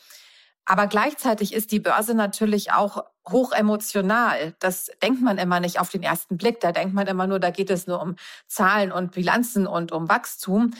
Aber 0.65 0.87
gleichzeitig 0.87 1.53
ist 1.53 1.71
die 1.71 1.79
Börse 1.79 2.13
natürlich 2.13 2.71
auch 2.71 3.03
hoch 3.27 3.51
emotional. 3.51 4.53
Das 4.59 4.91
denkt 5.01 5.21
man 5.21 5.37
immer 5.37 5.59
nicht 5.59 5.79
auf 5.79 5.89
den 5.89 6.03
ersten 6.03 6.37
Blick. 6.37 6.59
Da 6.59 6.71
denkt 6.71 6.93
man 6.93 7.07
immer 7.07 7.27
nur, 7.27 7.39
da 7.39 7.49
geht 7.49 7.69
es 7.69 7.87
nur 7.87 8.01
um 8.01 8.15
Zahlen 8.47 8.91
und 8.91 9.11
Bilanzen 9.11 9.65
und 9.67 9.91
um 9.91 10.09
Wachstum. 10.09 10.71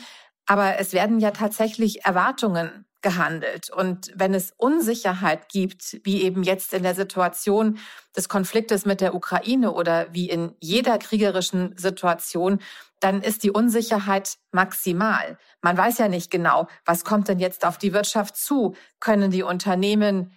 Aber 0.46 0.78
es 0.78 0.92
werden 0.92 1.20
ja 1.20 1.32
tatsächlich 1.32 2.04
Erwartungen 2.04 2.86
gehandelt. 3.02 3.70
Und 3.70 4.12
wenn 4.14 4.34
es 4.34 4.52
Unsicherheit 4.56 5.48
gibt, 5.48 6.00
wie 6.04 6.22
eben 6.22 6.42
jetzt 6.42 6.74
in 6.74 6.82
der 6.82 6.94
Situation 6.94 7.78
des 8.16 8.28
Konfliktes 8.28 8.84
mit 8.84 9.00
der 9.00 9.14
Ukraine 9.14 9.72
oder 9.72 10.12
wie 10.12 10.28
in 10.28 10.54
jeder 10.60 10.98
kriegerischen 10.98 11.76
Situation, 11.76 12.60
dann 13.00 13.22
ist 13.22 13.42
die 13.42 13.50
Unsicherheit 13.50 14.38
maximal. 14.52 15.38
Man 15.62 15.76
weiß 15.76 15.98
ja 15.98 16.08
nicht 16.08 16.30
genau, 16.30 16.68
was 16.84 17.04
kommt 17.04 17.28
denn 17.28 17.38
jetzt 17.38 17.64
auf 17.64 17.78
die 17.78 17.92
Wirtschaft 17.92 18.36
zu? 18.36 18.74
Können 19.00 19.30
die 19.30 19.42
Unternehmen 19.42 20.32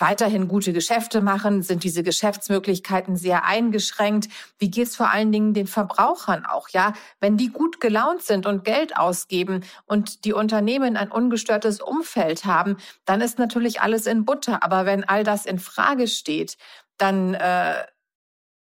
weiterhin 0.00 0.48
gute 0.48 0.72
Geschäfte 0.72 1.20
machen? 1.20 1.62
Sind 1.62 1.84
diese 1.84 2.02
Geschäftsmöglichkeiten 2.02 3.16
sehr 3.16 3.44
eingeschränkt? 3.44 4.28
Wie 4.58 4.70
geht's 4.70 4.96
vor 4.96 5.10
allen 5.10 5.30
Dingen 5.30 5.54
den 5.54 5.66
Verbrauchern 5.66 6.46
auch? 6.46 6.68
Ja, 6.70 6.94
wenn 7.20 7.36
die 7.36 7.48
gut 7.48 7.80
gelaunt 7.80 8.22
sind 8.22 8.46
und 8.46 8.64
Geld 8.64 8.96
ausgeben 8.96 9.62
und 9.86 10.24
die 10.24 10.32
Unternehmen 10.32 10.96
ein 10.96 11.12
ungestörtes 11.12 11.80
Umfeld 11.80 12.44
haben, 12.44 12.76
dann 13.04 13.20
ist 13.20 13.38
natürlich 13.38 13.80
alles 13.80 14.06
in 14.06 14.24
Butter. 14.24 14.64
Aber 14.64 14.86
wenn 14.86 15.04
all 15.04 15.22
das 15.22 15.46
in 15.46 15.58
Frage 15.58 16.08
steht, 16.08 16.56
dann 16.96 17.34
äh, 17.34 17.84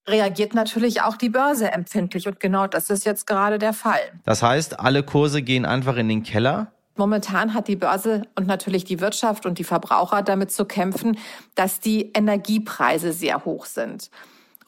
reagiert 0.07 0.53
natürlich 0.53 1.01
auch 1.01 1.17
die 1.17 1.29
Börse 1.29 1.71
empfindlich. 1.71 2.27
Und 2.27 2.39
genau 2.39 2.67
das 2.67 2.89
ist 2.89 3.05
jetzt 3.05 3.27
gerade 3.27 3.57
der 3.57 3.73
Fall. 3.73 4.01
Das 4.23 4.43
heißt, 4.43 4.79
alle 4.79 5.03
Kurse 5.03 5.41
gehen 5.41 5.65
einfach 5.65 5.97
in 5.97 6.09
den 6.09 6.23
Keller? 6.23 6.71
Momentan 6.97 7.53
hat 7.53 7.67
die 7.67 7.75
Börse 7.75 8.21
und 8.35 8.47
natürlich 8.47 8.85
die 8.85 9.01
Wirtschaft 9.01 9.45
und 9.45 9.59
die 9.59 9.65
Verbraucher 9.65 10.21
damit 10.21 10.51
zu 10.51 10.65
kämpfen, 10.65 11.17
dass 11.53 11.81
die 11.81 12.11
Energiepreise 12.13 13.11
sehr 13.11 13.43
hoch 13.43 13.65
sind. 13.65 14.09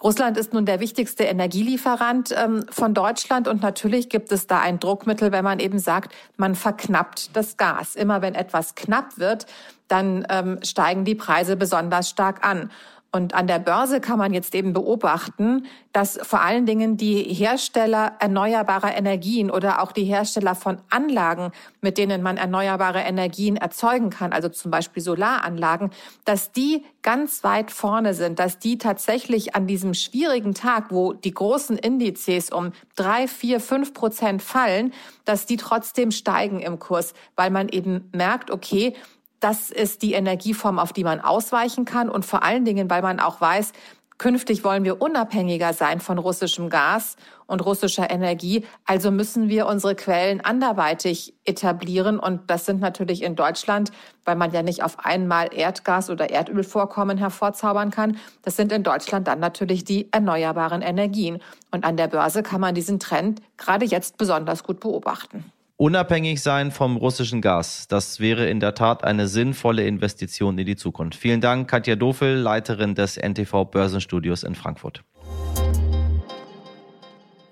Russland 0.04 0.38
ist 0.38 0.54
nun 0.54 0.66
der 0.66 0.80
wichtigste 0.80 1.24
Energielieferant 1.24 2.36
ähm, 2.38 2.66
von 2.70 2.94
Deutschland 2.94 3.48
und 3.48 3.64
natürlich 3.64 4.10
gibt 4.10 4.32
es 4.32 4.46
da 4.46 4.60
ein 4.60 4.80
Druckmittel, 4.80 5.32
wenn 5.32 5.44
man 5.44 5.60
eben 5.60 5.80
sagt, 5.80 6.14
man 6.36 6.54
verknappt 6.54 7.36
das 7.36 7.58
Gas. 7.58 7.96
Immer 7.96 8.22
wenn 8.22 8.36
etwas 8.36 8.76
knapp 8.76 9.18
wird, 9.18 9.48
dann 9.88 10.28
ähm, 10.30 10.60
steigen 10.64 11.04
die 11.04 11.16
Preise 11.16 11.56
besonders 11.56 12.10
stark 12.10 12.46
an. 12.46 12.70
Und 13.12 13.34
an 13.34 13.48
der 13.48 13.60
Börse 13.60 14.02
kann 14.02 14.20
man 14.20 14.34
jetzt 14.34 14.54
eben 14.54 14.74
beobachten, 14.74 15.66
dass 15.94 16.20
vor 16.22 16.42
allen 16.42 16.66
Dingen 16.66 16.98
die 16.98 17.24
Hersteller 17.24 18.14
erneuerbarer 18.20 18.96
Energien 18.96 19.50
oder 19.50 19.82
auch 19.82 19.94
die 19.94 20.04
Hersteller 20.04 20.56
von 20.56 20.80
Anlagen, 20.90 21.52
mit 21.82 21.98
denen 21.98 22.22
man 22.22 22.36
erneuerbare 22.36 23.00
Energien 23.00 23.56
erzeugen 23.56 24.10
kann, 24.10 24.34
also 24.34 24.50
zum 24.50 24.72
Beispiel 24.72 25.02
Solaranlagen, 25.02 25.92
dass 26.26 26.52
die 26.52 26.84
ganz 27.02 27.46
weit 27.46 27.72
vorne 27.72 28.14
sind, 28.14 28.40
dass 28.40 28.60
die 28.60 28.78
tatsächlich 28.78 29.56
an 29.56 29.68
diesem 29.68 29.94
schwierigen 29.94 30.54
Tag, 30.54 30.92
wo 30.92 31.14
die 31.14 31.34
großen 31.34 31.78
Indizes 31.78 32.52
um 32.52 32.74
drei, 32.96 33.28
vier, 33.28 33.62
fünf 33.62 33.94
Prozent 33.94 34.42
fallen, 34.42 34.94
dass 35.24 35.46
die 35.46 35.58
trotzdem 35.58 36.12
steigen 36.12 36.60
im 36.60 36.78
Kurs, 36.78 37.14
weil 37.38 37.52
man 37.52 37.70
eben 37.70 38.10
merkt, 38.14 38.52
okay, 38.52 38.94
das 39.40 39.70
ist 39.70 40.02
die 40.02 40.14
Energieform, 40.14 40.80
auf 40.80 40.94
die 40.94 41.04
man 41.04 41.20
ausweichen 41.22 41.86
kann 41.86 42.10
und 42.10 42.26
vor 42.26 42.44
allen 42.44 42.66
Dingen, 42.66 42.90
weil 42.90 43.02
man 43.02 43.20
auch 43.20 43.40
weiß, 43.40 43.74
künftig 44.18 44.64
wollen 44.64 44.84
wir 44.84 45.02
unabhängiger 45.02 45.74
sein 45.74 46.00
von 46.00 46.18
russischem 46.18 46.70
Gas 46.70 47.18
und 47.46 47.64
russischer 47.64 48.10
Energie. 48.10 48.66
Also 48.86 49.12
müssen 49.12 49.48
wir 49.48 49.68
unsere 49.68 49.96
Quellen 49.96 50.42
anderweitig 50.42 51.36
etablieren. 51.46 52.20
Und 52.20 52.50
das 52.50 52.66
sind 52.66 52.80
natürlich 52.80 53.24
in 53.24 53.36
Deutschland, 53.36 53.92
weil 54.26 54.36
man 54.36 54.52
ja 54.52 54.64
nicht 54.64 54.84
auf 54.84 55.06
einmal 55.06 55.50
Erdgas 55.54 56.10
oder 56.10 56.30
Erdölvorkommen 56.30 57.18
hervorzaubern 57.18 57.92
kann. 57.92 58.18
Das 58.42 58.56
sind 58.56 58.72
in 58.72 58.84
Deutschland 58.84 59.28
dann 59.28 59.40
natürlich 59.40 59.84
die 59.84 60.12
erneuerbaren 60.12 60.82
Energien. 60.82 61.40
Und 61.72 61.86
an 61.86 61.98
der 61.98 62.08
Börse 62.08 62.44
kann 62.44 62.62
man 62.62 62.76
diesen 62.76 63.00
Trend 63.00 63.42
gerade 63.58 63.86
jetzt 63.86 64.18
besonders 64.18 64.64
gut 64.64 64.80
beobachten. 64.80 65.46
Unabhängig 65.80 66.42
sein 66.42 66.72
vom 66.72 66.98
russischen 66.98 67.40
Gas, 67.40 67.88
das 67.88 68.20
wäre 68.20 68.50
in 68.50 68.60
der 68.60 68.74
Tat 68.74 69.04
eine 69.04 69.28
sinnvolle 69.28 69.86
Investition 69.86 70.58
in 70.58 70.66
die 70.66 70.76
Zukunft. 70.76 71.20
Vielen 71.20 71.40
Dank, 71.40 71.70
Katja 71.70 71.96
Dofel, 71.96 72.36
Leiterin 72.36 72.96
des 72.96 73.16
NTV 73.16 73.66
Börsenstudios 73.66 74.42
in 74.42 74.56
Frankfurt. 74.56 75.04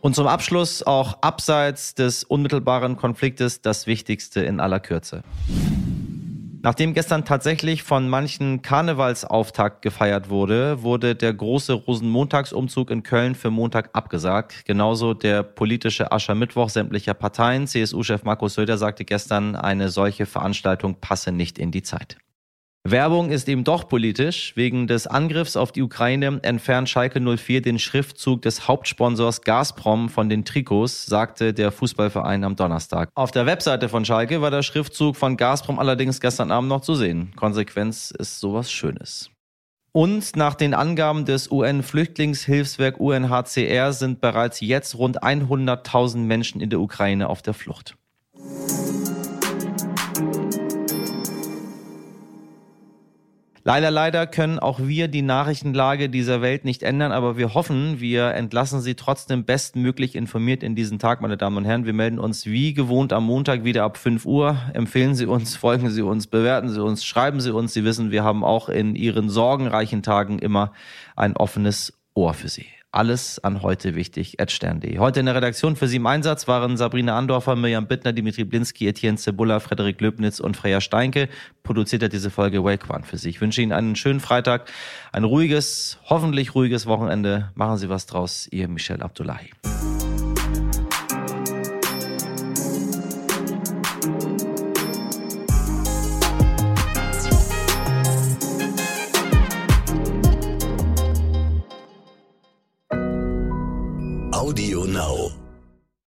Und 0.01 0.15
zum 0.15 0.26
Abschluss 0.26 0.82
auch 0.82 1.21
abseits 1.21 1.93
des 1.93 2.23
unmittelbaren 2.23 2.95
Konfliktes 2.95 3.61
das 3.61 3.86
Wichtigste 3.86 4.41
in 4.41 4.59
aller 4.59 4.80
Kürze. 4.80 5.21
Nachdem 6.66 6.95
gestern 6.95 7.26
tatsächlich 7.26 7.84
von 7.84 8.09
manchen 8.09 8.63
Karnevalsauftakt 8.63 9.84
gefeiert 9.84 10.32
wurde, 10.32 10.82
wurde 10.82 11.13
der 11.13 11.32
große 11.32 11.74
Rosenmontagsumzug 11.74 12.89
in 12.89 13.03
Köln 13.03 13.36
für 13.36 13.51
Montag 13.51 13.91
abgesagt. 13.93 14.66
Genauso 14.66 15.13
der 15.13 15.43
politische 15.43 16.11
Aschermittwoch 16.11 16.70
sämtlicher 16.70 17.13
Parteien. 17.13 17.68
CSU-Chef 17.68 18.24
Markus 18.24 18.55
Söder 18.55 18.80
sagte 18.80 19.05
gestern, 19.05 19.55
eine 19.55 19.89
solche 19.89 20.26
Veranstaltung 20.26 20.95
passe 20.99 21.32
nicht 21.32 21.59
in 21.59 21.70
die 21.70 21.84
Zeit. 21.84 22.18
Werbung 22.88 23.32
ist 23.32 23.50
eben 23.50 23.64
doch 23.64 23.90
politisch. 23.90 24.56
Wegen 24.56 24.86
des 24.86 25.08
Angriffs 25.08 25.58
auf 25.58 25.72
die 25.72 25.82
Ukraine 25.82 26.40
entfernt 26.44 26.88
Schalke 26.88 27.20
04 27.20 27.64
den 27.64 27.80
Schriftzug 27.80 28.44
des 28.44 28.68
Hauptsponsors 28.68 29.42
Gazprom 29.42 30.08
von 30.08 30.30
den 30.30 30.46
Trikots, 30.46 31.08
sagte 31.08 31.52
der 31.56 31.72
Fußballverein 31.72 32.44
am 32.44 32.56
Donnerstag. 32.56 33.10
Auf 33.16 33.32
der 33.32 33.48
Webseite 33.48 33.90
von 33.90 34.06
Schalke 34.06 34.40
war 34.40 34.52
der 34.52 34.62
Schriftzug 34.62 35.16
von 35.16 35.36
Gazprom 35.36 35.80
allerdings 35.80 36.22
gestern 36.22 36.52
Abend 36.52 36.70
noch 36.70 36.82
zu 36.82 36.94
sehen. 36.94 37.32
Konsequenz 37.36 38.12
ist 38.12 38.40
sowas 38.40 38.72
Schönes. 38.72 39.32
Und 39.92 40.36
nach 40.36 40.54
den 40.54 40.76
Angaben 40.76 41.26
des 41.26 41.50
UN-Flüchtlingshilfswerk 41.50 43.00
UNHCR 43.00 43.94
sind 43.94 44.22
bereits 44.22 44.60
jetzt 44.62 44.96
rund 44.96 45.24
100.000 45.24 46.18
Menschen 46.18 46.62
in 46.62 46.70
der 46.70 46.80
Ukraine 46.80 47.30
auf 47.30 47.42
der 47.42 47.56
Flucht. 47.56 47.96
Leider, 53.68 53.89
leider 53.89 54.28
können 54.28 54.59
auch 54.59 54.80
wir 54.80 55.07
die 55.07 55.24
Nachrichtenlage 55.24 56.07
dieser 56.07 56.43
Welt 56.43 56.66
nicht 56.66 56.84
ändern, 56.84 57.11
aber 57.11 57.36
wir 57.36 57.55
hoffen, 57.55 57.99
wir 57.99 58.28
entlassen 58.36 58.80
Sie 58.80 58.93
trotzdem 58.93 59.43
bestmöglich 59.43 60.16
informiert 60.16 60.61
in 60.61 60.76
diesen 60.76 60.99
Tag, 60.99 61.20
meine 61.20 61.36
Damen 61.36 61.57
und 61.57 61.66
Herren. 61.66 61.84
Wir 61.84 61.93
melden 61.93 62.20
uns 62.20 62.45
wie 62.45 62.76
gewohnt 62.76 63.11
am 63.11 63.26
Montag 63.26 63.63
wieder 63.63 63.84
ab 63.84 63.97
5 63.97 64.24
Uhr. 64.28 64.55
Empfehlen 64.76 65.16
Sie 65.16 65.26
uns, 65.26 65.55
folgen 65.55 65.89
Sie 65.89 66.03
uns, 66.03 66.28
bewerten 66.28 66.70
Sie 66.70 66.80
uns, 66.80 67.03
schreiben 67.03 67.41
Sie 67.41 67.51
uns. 67.51 67.74
Sie 67.74 67.84
wissen, 67.84 68.11
wir 68.11 68.24
haben 68.24 68.43
auch 68.43 68.70
in 68.70 68.95
Ihren 68.95 69.32
sorgenreichen 69.32 70.03
Tagen 70.03 70.38
immer 70.38 70.72
ein 71.16 71.36
offenes 71.36 71.99
Ohr 72.13 72.36
für 72.36 72.49
Sie. 72.49 72.68
Alles 72.96 73.43
an 73.43 73.62
heute 73.62 73.93
wichtig 73.93 74.39
at 74.39 74.52
stern.de. 74.52 75.00
Heute 75.00 75.20
in 75.20 75.26
der 75.26 75.36
Redaktion 75.36 75.76
für 75.76 75.89
Sie 75.89 75.98
im 75.98 76.08
Einsatz 76.08 76.48
waren 76.48 76.78
Sabrina 76.78 77.18
Andorfer, 77.18 77.58
Mirjam 77.58 77.88
Bittner, 77.88 78.14
Dimitri 78.14 78.46
Blinski, 78.46 78.88
Etienne 78.88 79.18
Zebulla, 79.18 79.60
Frederik 79.60 80.00
Löbnitz 80.00 80.39
und 80.39 80.56
Freya 80.56 80.80
Steinke. 80.80 81.28
Produziert 81.64 82.04
hat 82.04 82.14
diese 82.14 82.30
Folge 82.30 82.64
Wake 82.64 82.89
One 82.89 83.04
für 83.04 83.18
Sie. 83.18 83.30
Ich 83.30 83.41
wünsche 83.41 83.62
Ihnen 83.62 83.74
einen 83.74 83.98
schönen 83.98 84.22
Freitag, 84.22 84.72
ein 85.12 85.26
ruhiges, 85.26 85.98
hoffentlich 86.06 86.56
ruhiges 86.56 86.86
Wochenende. 86.86 87.52
Machen 87.56 87.76
Sie 87.76 87.89
was 87.89 88.06
draus. 88.06 88.48
Ihr 88.50 88.70
Michel 88.70 89.04
Abdullahi. 89.04 89.52